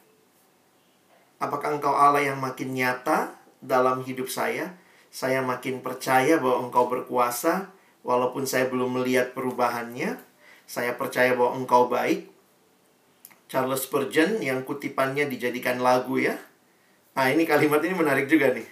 Apakah 1.43 1.75
engkau 1.75 1.91
Allah 1.91 2.23
yang 2.23 2.39
makin 2.39 2.71
nyata 2.71 3.35
dalam 3.59 3.99
hidup 4.03 4.31
saya? 4.31 4.79
Saya 5.13 5.43
makin 5.43 5.83
percaya 5.83 6.39
bahwa 6.39 6.67
engkau 6.67 6.87
berkuasa, 6.89 7.69
walaupun 8.01 8.47
saya 8.47 8.71
belum 8.71 9.01
melihat 9.01 9.35
perubahannya. 9.35 10.19
Saya 10.63 10.95
percaya 10.95 11.35
bahwa 11.35 11.59
engkau 11.59 11.91
baik. 11.91 12.31
Charles 13.51 13.85
Spurgeon 13.85 14.41
yang 14.41 14.65
kutipannya 14.65 15.29
dijadikan 15.29 15.77
lagu 15.83 16.17
ya, 16.17 16.39
Nah, 17.13 17.29
ini 17.29 17.45
kalimat 17.45 17.81
ini 17.85 17.93
menarik 17.93 18.25
juga 18.25 18.49
nih. 18.49 18.65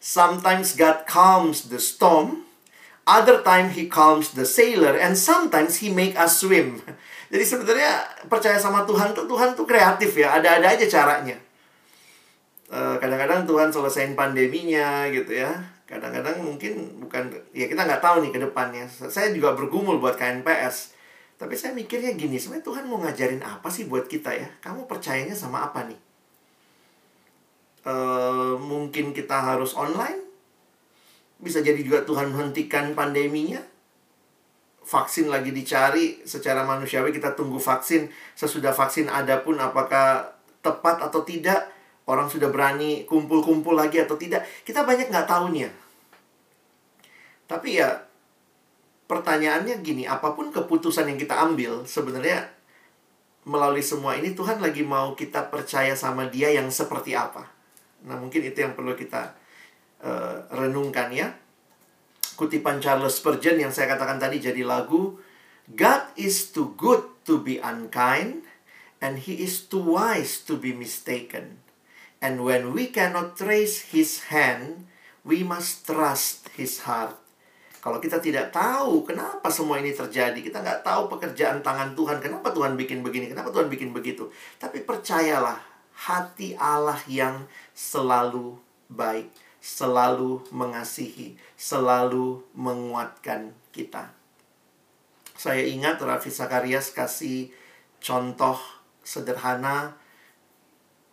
Sometimes 0.00 0.76
God 0.76 1.04
calms 1.04 1.68
the 1.68 1.80
storm, 1.80 2.44
other 3.04 3.44
time 3.44 3.72
he 3.72 3.88
calms 3.88 4.32
the 4.32 4.48
sailor, 4.48 4.96
and 4.96 5.16
sometimes 5.16 5.80
he 5.84 5.92
make 5.92 6.16
us 6.16 6.40
swim. 6.40 6.80
Jadi 7.32 7.44
sebenarnya 7.44 8.04
percaya 8.28 8.56
sama 8.56 8.84
Tuhan 8.88 9.12
tuh 9.12 9.28
Tuhan 9.28 9.56
tuh 9.56 9.68
kreatif 9.68 10.16
ya, 10.16 10.36
ada-ada 10.40 10.76
aja 10.76 10.84
caranya. 10.88 11.36
Eh, 12.74 12.96
kadang-kadang 13.00 13.44
Tuhan 13.44 13.68
selesaiin 13.68 14.16
pandeminya 14.16 15.08
gitu 15.12 15.36
ya. 15.36 15.52
Kadang-kadang 15.84 16.40
mungkin 16.40 17.04
bukan 17.04 17.28
ya 17.52 17.68
kita 17.68 17.84
nggak 17.84 18.00
tahu 18.00 18.24
nih 18.24 18.32
ke 18.32 18.40
depannya. 18.40 18.84
Saya 18.88 19.30
juga 19.30 19.52
bergumul 19.52 20.00
buat 20.00 20.16
KNPS. 20.16 20.96
Tapi 21.36 21.54
saya 21.58 21.76
mikirnya 21.76 22.14
gini, 22.16 22.40
sebenarnya 22.40 22.64
Tuhan 22.64 22.84
mau 22.88 22.98
ngajarin 23.04 23.42
apa 23.44 23.68
sih 23.68 23.84
buat 23.84 24.08
kita 24.08 24.32
ya? 24.32 24.48
Kamu 24.64 24.88
percayanya 24.88 25.36
sama 25.36 25.66
apa 25.66 25.84
nih? 25.84 26.03
Uh, 27.84 28.56
mungkin 28.58 29.12
kita 29.12 29.36
harus 29.54 29.76
online. 29.76 30.20
Bisa 31.40 31.60
jadi 31.60 31.78
juga 31.80 32.02
Tuhan 32.02 32.32
menghentikan 32.32 32.96
pandeminya. 32.96 33.60
Vaksin 34.84 35.32
lagi 35.32 35.48
dicari 35.48 36.20
secara 36.28 36.64
manusiawi 36.64 37.12
kita 37.12 37.32
tunggu 37.32 37.56
vaksin. 37.56 38.08
Sesudah 38.36 38.72
vaksin 38.76 39.08
ada 39.08 39.40
pun 39.40 39.56
apakah 39.56 40.28
tepat 40.60 41.00
atau 41.00 41.24
tidak. 41.24 41.72
Orang 42.04 42.28
sudah 42.28 42.52
berani 42.52 43.08
kumpul-kumpul 43.08 43.72
lagi 43.72 43.96
atau 43.96 44.20
tidak. 44.20 44.44
Kita 44.60 44.84
banyak 44.84 45.08
nggak 45.08 45.24
tahunya. 45.24 45.72
Tapi 47.48 47.80
ya 47.80 48.04
pertanyaannya 49.08 49.80
gini, 49.80 50.04
apa 50.04 50.32
pun 50.36 50.52
keputusan 50.52 51.08
yang 51.08 51.20
kita 51.20 51.36
ambil, 51.36 51.84
sebenarnya 51.84 52.48
melalui 53.44 53.84
semua 53.84 54.16
ini 54.16 54.32
Tuhan 54.32 54.60
lagi 54.60 54.80
mau 54.80 55.12
kita 55.12 55.52
percaya 55.52 55.92
sama 55.92 56.28
Dia 56.32 56.52
yang 56.52 56.72
seperti 56.72 57.12
apa. 57.12 57.53
Nah, 58.04 58.20
mungkin 58.20 58.44
itu 58.44 58.60
yang 58.60 58.76
perlu 58.76 58.92
kita 58.92 59.32
uh, 60.04 60.44
renungkan 60.52 61.08
ya. 61.10 61.32
Kutipan 62.34 62.82
Charles 62.82 63.20
Spurgeon 63.22 63.62
yang 63.62 63.70
saya 63.70 63.94
katakan 63.94 64.18
tadi 64.18 64.42
jadi 64.42 64.66
lagu, 64.66 65.16
God 65.70 66.02
is 66.18 66.52
too 66.52 66.74
good 66.76 67.06
to 67.24 67.40
be 67.40 67.62
unkind 67.62 68.44
and 69.00 69.22
he 69.24 69.40
is 69.40 69.64
too 69.64 69.80
wise 69.80 70.42
to 70.44 70.58
be 70.60 70.74
mistaken. 70.74 71.64
And 72.24 72.40
when 72.44 72.72
we 72.72 72.88
cannot 72.88 73.36
trace 73.36 73.92
his 73.92 74.32
hand, 74.32 74.88
we 75.24 75.44
must 75.44 75.84
trust 75.84 76.48
his 76.56 76.84
heart. 76.84 77.16
Kalau 77.84 78.00
kita 78.00 78.16
tidak 78.16 78.48
tahu 78.48 79.04
kenapa 79.04 79.52
semua 79.52 79.76
ini 79.76 79.92
terjadi, 79.92 80.40
kita 80.40 80.64
nggak 80.64 80.80
tahu 80.80 81.12
pekerjaan 81.12 81.60
tangan 81.60 81.92
Tuhan, 81.92 82.16
kenapa 82.16 82.48
Tuhan 82.48 82.80
bikin 82.80 83.04
begini, 83.04 83.28
kenapa 83.28 83.52
Tuhan 83.52 83.68
bikin 83.68 83.92
begitu. 83.92 84.32
Tapi 84.56 84.88
percayalah, 84.88 85.60
hati 85.94 86.58
Allah 86.58 86.98
yang 87.06 87.46
selalu 87.72 88.58
baik, 88.90 89.30
selalu 89.62 90.42
mengasihi, 90.50 91.38
selalu 91.54 92.42
menguatkan 92.52 93.54
kita. 93.70 94.10
Saya 95.34 95.66
ingat 95.66 95.98
Raffi 95.98 96.30
Sakarias 96.30 96.94
kasih 96.94 97.50
contoh 97.98 98.58
sederhana 99.02 99.98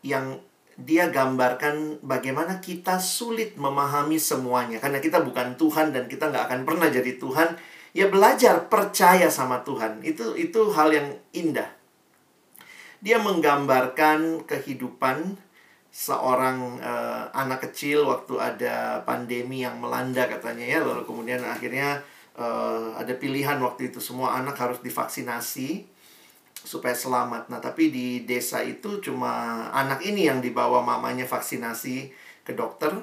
yang 0.01 0.41
dia 0.77 1.13
gambarkan 1.13 2.01
bagaimana 2.01 2.57
kita 2.61 2.97
sulit 2.97 3.57
memahami 3.57 4.17
semuanya. 4.17 4.77
Karena 4.81 5.01
kita 5.01 5.21
bukan 5.21 5.57
Tuhan 5.57 5.93
dan 5.93 6.09
kita 6.09 6.29
nggak 6.29 6.45
akan 6.49 6.61
pernah 6.65 6.87
jadi 6.89 7.17
Tuhan 7.17 7.57
ya 7.91 8.07
belajar 8.09 8.69
percaya 8.69 9.29
sama 9.29 9.61
Tuhan. 9.61 10.01
Itu 10.05 10.37
itu 10.37 10.69
hal 10.73 10.93
yang 10.93 11.07
indah 11.33 11.80
dia 13.01 13.17
menggambarkan 13.17 14.45
kehidupan 14.45 15.35
seorang 15.91 16.79
uh, 16.79 17.27
anak 17.35 17.67
kecil 17.67 18.07
waktu 18.07 18.39
ada 18.39 19.03
pandemi 19.03 19.65
yang 19.65 19.81
melanda 19.81 20.23
katanya 20.29 20.63
ya 20.63 20.79
lalu 20.79 21.03
kemudian 21.03 21.43
akhirnya 21.43 21.99
uh, 22.39 22.95
ada 22.95 23.11
pilihan 23.17 23.59
waktu 23.59 23.91
itu 23.91 23.99
semua 23.99 24.39
anak 24.39 24.55
harus 24.55 24.79
divaksinasi 24.79 25.91
supaya 26.61 26.93
selamat. 26.93 27.49
Nah, 27.49 27.57
tapi 27.57 27.89
di 27.89 28.21
desa 28.23 28.61
itu 28.61 29.01
cuma 29.01 29.65
anak 29.73 30.05
ini 30.05 30.29
yang 30.29 30.39
dibawa 30.39 30.85
mamanya 30.85 31.25
vaksinasi 31.25 32.13
ke 32.45 32.53
dokter. 32.53 32.93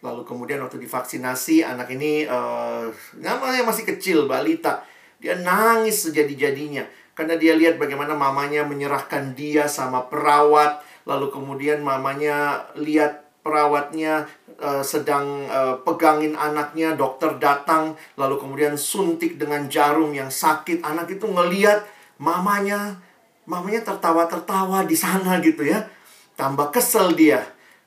Lalu 0.00 0.24
kemudian 0.24 0.64
waktu 0.64 0.80
divaksinasi 0.80 1.60
anak 1.60 1.92
ini 1.92 2.24
uh, 2.24 2.88
namanya 3.20 3.60
masih 3.60 3.84
kecil 3.84 4.24
balita. 4.24 4.80
Dia 5.20 5.36
nangis 5.36 6.08
sejadi-jadinya 6.08 6.84
karena 7.16 7.34
dia 7.40 7.56
lihat 7.56 7.80
bagaimana 7.80 8.12
mamanya 8.12 8.68
menyerahkan 8.68 9.32
dia 9.32 9.64
sama 9.66 10.04
perawat. 10.04 10.84
Lalu 11.08 11.32
kemudian 11.32 11.80
mamanya 11.80 12.68
lihat 12.76 13.24
perawatnya 13.40 14.28
uh, 14.60 14.84
sedang 14.84 15.48
uh, 15.48 15.80
pegangin 15.80 16.36
anaknya, 16.36 16.92
dokter 16.92 17.40
datang, 17.40 17.96
lalu 18.20 18.36
kemudian 18.36 18.76
suntik 18.76 19.40
dengan 19.40 19.64
jarum 19.72 20.12
yang 20.12 20.28
sakit. 20.28 20.84
Anak 20.84 21.08
itu 21.16 21.24
ngeliat 21.24 21.88
mamanya, 22.20 23.00
mamanya 23.48 23.80
tertawa-tertawa 23.80 24.84
di 24.84 24.94
sana 24.98 25.40
gitu 25.40 25.64
ya. 25.64 25.88
Tambah 26.36 26.68
kesel 26.68 27.16
dia. 27.16 27.40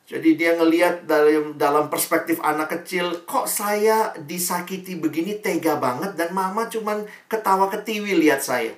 Jadi 0.10 0.34
dia 0.34 0.58
ngeliat 0.58 1.06
dalam 1.06 1.54
dalam 1.54 1.86
perspektif 1.86 2.42
anak 2.42 2.82
kecil, 2.82 3.30
kok 3.30 3.46
saya 3.46 4.10
disakiti 4.18 4.98
begini 4.98 5.38
tega 5.38 5.78
banget 5.78 6.18
dan 6.18 6.34
mama 6.34 6.66
cuman 6.66 7.06
ketawa 7.30 7.70
ketiwi 7.70 8.18
lihat 8.18 8.42
saya. 8.42 8.74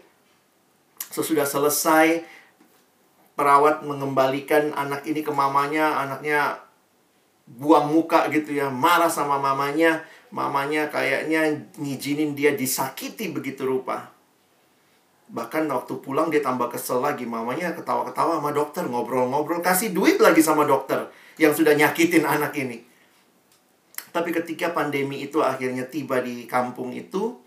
Sesudah 1.12 1.44
selesai 1.44 2.24
perawat 3.36 3.84
mengembalikan 3.84 4.72
anak 4.72 5.04
ini 5.04 5.22
ke 5.22 5.32
mamanya, 5.32 6.00
anaknya 6.00 6.64
buang 7.46 7.92
muka 7.92 8.32
gitu 8.32 8.56
ya, 8.56 8.72
marah 8.72 9.12
sama 9.12 9.36
mamanya, 9.36 10.08
mamanya 10.32 10.88
kayaknya 10.88 11.68
ngizinin 11.76 12.32
dia 12.32 12.56
disakiti 12.56 13.28
begitu 13.28 13.68
rupa. 13.68 14.14
Bahkan 15.32 15.68
waktu 15.72 16.00
pulang 16.04 16.28
dia 16.28 16.44
tambah 16.44 16.68
kesel 16.68 17.00
lagi, 17.04 17.24
mamanya 17.24 17.72
ketawa-ketawa 17.76 18.40
sama 18.40 18.52
dokter, 18.52 18.84
ngobrol-ngobrol, 18.88 19.64
kasih 19.64 19.96
duit 19.96 20.20
lagi 20.20 20.44
sama 20.44 20.68
dokter 20.68 21.08
yang 21.40 21.56
sudah 21.56 21.72
nyakitin 21.72 22.28
anak 22.28 22.52
ini. 22.60 22.84
Tapi 24.12 24.36
ketika 24.36 24.76
pandemi 24.76 25.24
itu 25.24 25.40
akhirnya 25.40 25.88
tiba 25.88 26.20
di 26.20 26.44
kampung 26.44 26.92
itu, 26.92 27.40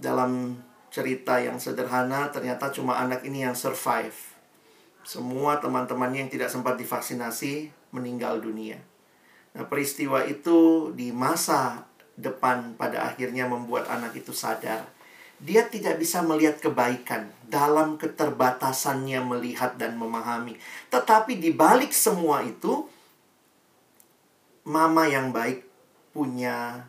dalam 0.00 0.56
cerita 0.94 1.42
yang 1.42 1.58
sederhana, 1.58 2.30
ternyata 2.30 2.70
cuma 2.70 3.02
anak 3.02 3.26
ini 3.26 3.42
yang 3.42 3.58
survive. 3.58 4.14
Semua 5.02 5.58
teman-temannya 5.58 6.22
yang 6.22 6.30
tidak 6.30 6.54
sempat 6.54 6.78
divaksinasi 6.78 7.74
meninggal 7.90 8.38
dunia. 8.38 8.78
Nah, 9.58 9.66
peristiwa 9.66 10.22
itu 10.22 10.90
di 10.94 11.10
masa 11.10 11.82
depan 12.14 12.78
pada 12.78 13.10
akhirnya 13.10 13.50
membuat 13.50 13.90
anak 13.90 14.14
itu 14.14 14.30
sadar. 14.30 14.86
Dia 15.42 15.66
tidak 15.66 15.98
bisa 15.98 16.22
melihat 16.22 16.62
kebaikan 16.62 17.26
dalam 17.50 17.98
keterbatasannya 17.98 19.18
melihat 19.18 19.74
dan 19.74 19.98
memahami. 19.98 20.54
Tetapi 20.94 21.42
di 21.42 21.50
balik 21.50 21.90
semua 21.90 22.46
itu, 22.46 22.86
mama 24.62 25.10
yang 25.10 25.34
baik 25.34 25.66
punya 26.14 26.86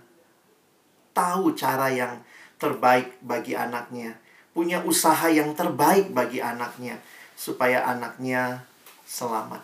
tahu 1.18 1.58
cara 1.58 1.90
yang 1.90 2.22
terbaik 2.66 3.22
bagi 3.22 3.54
anaknya, 3.54 4.18
punya 4.58 4.82
usaha 4.82 5.30
yang 5.30 5.54
terbaik 5.54 6.10
bagi 6.10 6.42
anaknya, 6.42 6.98
supaya 7.38 7.86
anaknya 7.86 8.66
selamat. 9.06 9.62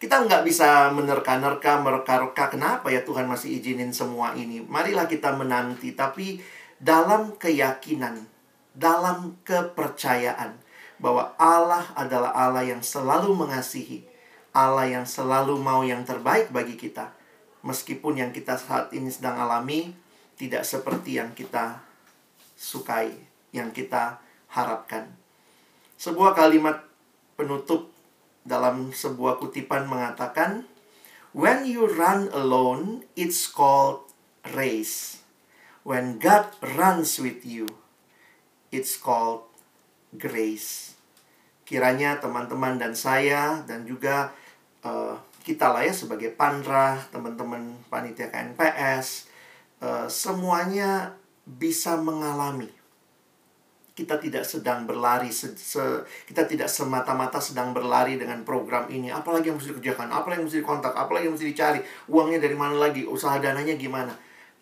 Kita 0.00 0.24
nggak 0.24 0.48
bisa 0.48 0.88
menerka-nerka, 0.96 1.84
mereka-reka 1.84 2.56
kenapa 2.56 2.88
ya 2.88 3.04
Tuhan 3.04 3.28
masih 3.28 3.60
izinin 3.60 3.92
semua 3.92 4.32
ini. 4.32 4.64
Marilah 4.64 5.04
kita 5.04 5.36
menanti, 5.36 5.92
tapi 5.92 6.40
dalam 6.80 7.36
keyakinan, 7.36 8.24
dalam 8.72 9.36
kepercayaan 9.44 10.56
bahwa 10.96 11.36
Allah 11.36 11.84
adalah 11.92 12.32
Allah 12.32 12.64
yang 12.64 12.80
selalu 12.80 13.36
mengasihi, 13.36 14.08
Allah 14.56 14.88
yang 14.88 15.04
selalu 15.04 15.60
mau 15.60 15.84
yang 15.84 16.00
terbaik 16.08 16.48
bagi 16.48 16.80
kita. 16.80 17.12
Meskipun 17.60 18.20
yang 18.20 18.32
kita 18.32 18.56
saat 18.56 18.92
ini 18.96 19.12
sedang 19.12 19.36
alami 19.36 19.92
tidak 20.40 20.64
seperti 20.64 21.20
yang 21.20 21.32
kita 21.36 21.83
sukai, 22.64 23.12
yang 23.52 23.68
kita 23.76 24.24
harapkan. 24.48 25.12
Sebuah 26.00 26.32
kalimat 26.32 26.80
penutup 27.36 27.92
dalam 28.48 28.88
sebuah 28.96 29.36
kutipan 29.36 29.84
mengatakan, 29.84 30.64
When 31.34 31.66
you 31.66 31.90
run 31.90 32.30
alone, 32.30 33.04
it's 33.18 33.50
called 33.50 34.06
race. 34.54 35.18
When 35.82 36.22
God 36.22 36.54
runs 36.62 37.18
with 37.18 37.42
you, 37.42 37.66
it's 38.70 38.94
called 38.94 39.50
grace. 40.14 40.94
Kiranya 41.66 42.22
teman-teman 42.22 42.78
dan 42.78 42.94
saya 42.94 43.66
dan 43.66 43.82
juga 43.82 44.30
uh, 44.86 45.18
kita 45.42 45.74
lah 45.74 45.82
ya 45.84 45.92
sebagai 45.92 46.32
pandra, 46.32 47.02
teman-teman 47.10 47.76
panitia 47.90 48.30
KNPS, 48.30 49.28
uh, 49.82 50.06
semuanya 50.06 51.18
bisa 51.44 52.00
mengalami. 52.00 52.68
Kita 53.94 54.18
tidak 54.18 54.42
sedang 54.42 54.90
berlari 54.90 55.30
se, 55.30 55.54
se 55.54 56.02
kita 56.26 56.50
tidak 56.50 56.66
semata-mata 56.66 57.38
sedang 57.38 57.70
berlari 57.70 58.18
dengan 58.18 58.42
program 58.42 58.90
ini. 58.90 59.14
Apalagi 59.14 59.54
yang 59.54 59.56
mesti 59.62 59.70
dikerjakan 59.70 60.10
apalagi 60.10 60.42
yang 60.42 60.46
mesti 60.50 60.60
dikontak 60.66 60.94
apalagi 60.98 61.30
yang 61.30 61.34
mesti 61.38 61.46
dicari. 61.46 61.80
Uangnya 62.10 62.42
dari 62.42 62.58
mana 62.58 62.74
lagi 62.74 63.06
usaha 63.06 63.38
dananya 63.38 63.78
gimana. 63.78 64.10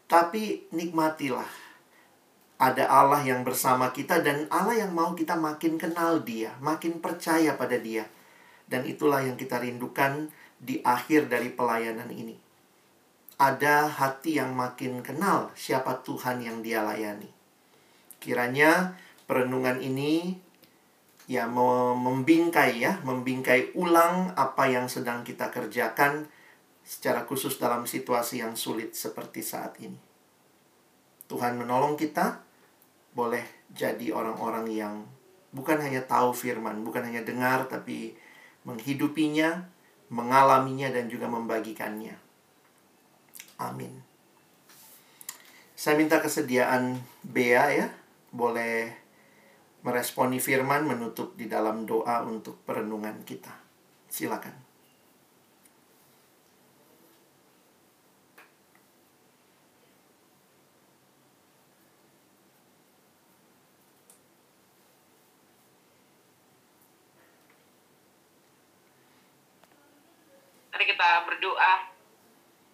Tapi 0.05 0.69
nikmatilah. 0.77 1.49
Ada 2.61 2.87
Allah 2.87 3.25
yang 3.25 3.43
bersama 3.43 3.91
kita 3.91 4.21
dan 4.21 4.47
Allah 4.53 4.85
yang 4.85 4.93
mau 4.93 5.17
kita 5.17 5.35
makin 5.35 5.81
kenal 5.81 6.23
dia 6.23 6.53
makin 6.61 7.01
percaya 7.01 7.57
pada 7.57 7.81
dia. 7.81 8.05
Dan 8.69 8.85
itulah 8.85 9.25
yang 9.25 9.41
kita 9.41 9.59
rindukan 9.65 10.29
di 10.61 10.85
akhir 10.85 11.33
dari 11.33 11.51
pelayanan 11.51 12.13
ini 12.13 12.42
ada 13.41 13.89
hati 13.89 14.41
yang 14.41 14.53
makin 14.57 15.01
kenal 15.01 15.53
siapa 15.57 16.01
Tuhan 16.05 16.41
yang 16.45 16.61
dia 16.61 16.85
layani 16.85 17.31
kiranya 18.23 18.95
perenungan 19.27 19.81
ini 19.81 20.39
ya 21.31 21.47
membingkai 21.49 22.83
ya, 22.83 22.99
membingkai 23.07 23.73
ulang 23.79 24.35
apa 24.35 24.67
yang 24.69 24.91
sedang 24.91 25.23
kita 25.23 25.49
kerjakan 25.49 26.27
secara 26.83 27.23
khusus 27.23 27.57
dalam 27.57 27.87
situasi 27.87 28.43
yang 28.43 28.59
sulit 28.59 28.93
seperti 28.93 29.41
saat 29.41 29.79
ini. 29.79 29.99
Tuhan 31.31 31.57
menolong 31.57 31.97
kita 31.97 32.43
boleh 33.17 33.43
jadi 33.73 34.13
orang-orang 34.13 34.67
yang 34.69 34.95
bukan 35.55 35.79
hanya 35.81 36.05
tahu 36.05 36.35
firman, 36.35 36.85
bukan 36.85 37.07
hanya 37.09 37.23
dengar 37.25 37.65
tapi 37.71 38.13
menghidupinya, 38.69 39.65
mengalaminya 40.13 40.93
dan 40.93 41.09
juga 41.09 41.31
membagikannya. 41.31 42.19
Amin. 43.63 43.95
Saya 45.79 45.95
minta 45.95 46.19
kesediaan 46.19 46.99
Bea 47.23 47.71
ya, 47.71 47.87
boleh 48.35 48.91
meresponi 49.83 50.39
firman 50.39 50.87
menutup 50.87 51.35
di 51.39 51.47
dalam 51.47 51.87
doa 51.87 52.23
untuk 52.27 52.59
perenungan 52.67 53.23
kita. 53.23 53.51
Silakan. 54.11 54.55
Mari 70.73 70.85
kita 70.89 71.27
berdoa. 71.27 71.92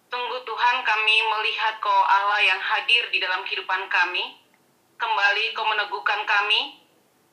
Tunggu 0.09 0.37
Tuhan 0.41 0.77
kami 0.81 1.15
melihat 1.21 1.77
kau 1.77 2.01
Allah 2.03 2.41
yang 2.41 2.57
hadir 2.57 3.07
di 3.13 3.21
dalam 3.21 3.45
kehidupan 3.45 3.85
kami. 3.93 4.41
Kembali 4.99 5.53
kau 5.55 5.63
meneguhkan 5.69 6.25
kami 6.25 6.79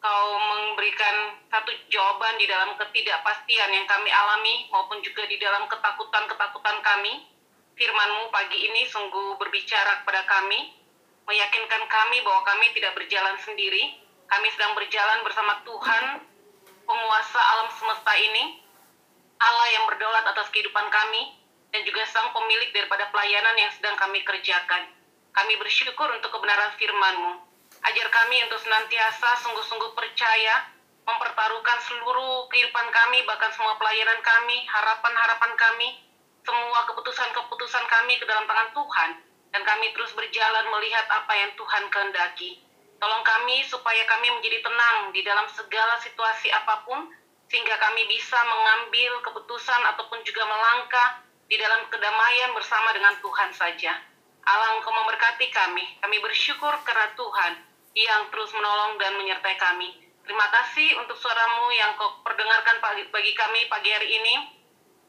Kau 0.06 0.38
memberikan 0.38 1.40
satu 1.50 1.72
jawaban 1.90 2.36
di 2.36 2.46
dalam 2.46 2.76
ketidakpastian 2.76 3.74
yang 3.74 3.86
kami 3.88 4.06
alami 4.06 4.68
maupun 4.68 5.00
juga 5.00 5.24
di 5.26 5.40
dalam 5.40 5.64
ketakutan-ketakutan 5.66 6.78
kami. 6.84 7.26
Firmanmu 7.74 8.30
pagi 8.30 8.70
ini 8.70 8.86
sungguh 8.88 9.36
berbicara 9.36 10.00
kepada 10.00 10.22
kami, 10.24 10.72
meyakinkan 11.28 11.82
kami 11.90 12.22
bahwa 12.24 12.46
kami 12.46 12.72
tidak 12.72 12.96
berjalan 12.96 13.36
sendiri. 13.42 13.98
Kami 14.30 14.46
sedang 14.54 14.78
berjalan 14.78 15.26
bersama 15.26 15.58
Tuhan, 15.66 16.04
penguasa 16.86 17.40
alam 17.42 17.68
semesta 17.74 18.14
ini, 18.14 18.62
Allah 19.42 19.68
yang 19.74 19.84
berdaulat 19.90 20.24
atas 20.30 20.54
kehidupan 20.54 20.86
kami, 20.86 21.34
dan 21.76 21.84
juga 21.84 22.08
sang 22.08 22.32
pemilik 22.32 22.72
daripada 22.72 23.04
pelayanan 23.12 23.52
yang 23.60 23.68
sedang 23.76 23.92
kami 24.00 24.24
kerjakan. 24.24 24.88
Kami 25.36 25.60
bersyukur 25.60 26.08
untuk 26.08 26.32
kebenaran 26.32 26.72
firman-Mu. 26.80 27.36
Ajar 27.84 28.08
kami 28.08 28.40
untuk 28.48 28.56
senantiasa 28.64 29.44
sungguh-sungguh 29.44 29.92
percaya, 29.92 30.72
mempertaruhkan 31.04 31.76
seluruh 31.84 32.48
kehidupan 32.48 32.88
kami, 32.88 33.28
bahkan 33.28 33.52
semua 33.52 33.76
pelayanan 33.76 34.16
kami, 34.24 34.64
harapan-harapan 34.64 35.52
kami, 35.60 36.00
semua 36.48 36.80
keputusan-keputusan 36.88 37.84
kami 37.92 38.16
ke 38.16 38.24
dalam 38.24 38.48
tangan 38.48 38.72
Tuhan. 38.72 39.10
dan 39.54 39.64
kami 39.64 39.88
terus 39.96 40.12
berjalan 40.12 40.68
melihat 40.68 41.08
apa 41.08 41.32
yang 41.32 41.48
Tuhan 41.56 41.88
kehendaki. 41.88 42.60
Tolong 43.00 43.24
kami 43.24 43.64
supaya 43.64 44.04
kami 44.04 44.28
menjadi 44.36 44.60
tenang 44.60 45.16
di 45.16 45.24
dalam 45.24 45.48
segala 45.48 45.96
situasi 46.04 46.52
apa 46.52 46.84
pun, 46.84 47.08
sehingga 47.48 47.72
kami 47.80 48.04
bisa 48.04 48.36
mengambil 48.36 49.16
keputusan 49.24 49.80
ataupun 49.96 50.20
juga 50.28 50.44
melangkah 50.44 51.24
di 51.46 51.56
dalam 51.58 51.86
kedamaian 51.90 52.50
bersama 52.54 52.90
dengan 52.90 53.14
Tuhan 53.22 53.50
saja. 53.54 53.94
Allah 54.46 54.78
engkau 54.78 54.94
memberkati 54.94 55.46
kami. 55.50 55.84
Kami 56.02 56.16
bersyukur 56.22 56.74
karena 56.86 57.10
Tuhan 57.18 57.52
yang 57.94 58.30
terus 58.30 58.50
menolong 58.54 58.98
dan 58.98 59.18
menyertai 59.18 59.56
kami. 59.58 60.06
Terima 60.26 60.46
kasih 60.50 60.98
untuk 61.02 61.14
suaramu 61.18 61.70
yang 61.70 61.94
kau 61.94 62.18
perdengarkan 62.26 62.82
bagi 62.82 63.32
kami 63.34 63.60
pagi 63.70 63.90
hari 63.94 64.10
ini 64.10 64.34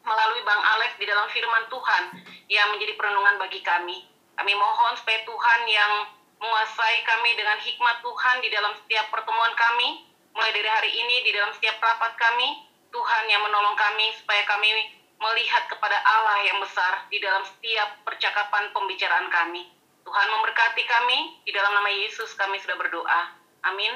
melalui 0.05 0.41
Bang 0.45 0.61
Alex 0.61 0.95
di 1.01 1.05
dalam 1.09 1.25
firman 1.33 1.65
Tuhan 1.73 2.03
yang 2.47 2.69
menjadi 2.73 2.93
perenungan 2.95 3.35
bagi 3.41 3.59
kami. 3.65 4.05
Kami 4.37 4.53
mohon 4.53 4.93
supaya 4.95 5.25
Tuhan 5.25 5.61
yang 5.65 5.93
menguasai 6.37 7.01
kami 7.01 7.33
dengan 7.33 7.57
hikmat 7.57 7.97
Tuhan 8.05 8.35
di 8.45 8.49
dalam 8.53 8.77
setiap 8.77 9.09
pertemuan 9.09 9.53
kami, 9.57 10.05
mulai 10.37 10.53
dari 10.53 10.69
hari 10.69 10.91
ini 10.93 11.25
di 11.25 11.33
dalam 11.33 11.49
setiap 11.57 11.81
rapat 11.81 12.13
kami, 12.13 12.69
Tuhan 12.93 13.23
yang 13.25 13.41
menolong 13.41 13.73
kami 13.73 14.13
supaya 14.21 14.45
kami 14.45 14.96
melihat 15.17 15.63
kepada 15.69 15.93
Allah 15.93 16.45
yang 16.45 16.57
besar 16.61 17.05
di 17.13 17.21
dalam 17.21 17.45
setiap 17.45 18.01
percakapan 18.01 18.73
pembicaraan 18.73 19.29
kami. 19.29 19.69
Tuhan 20.07 20.27
memberkati 20.31 20.83
kami, 20.87 21.19
di 21.43 21.51
dalam 21.51 21.77
nama 21.77 21.91
Yesus 21.91 22.33
kami 22.33 22.57
sudah 22.63 22.79
berdoa. 22.79 23.21
Amin. 23.67 23.93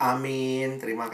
Amin. 0.00 0.80
Terima 0.80 1.02
kasih. 1.02 1.04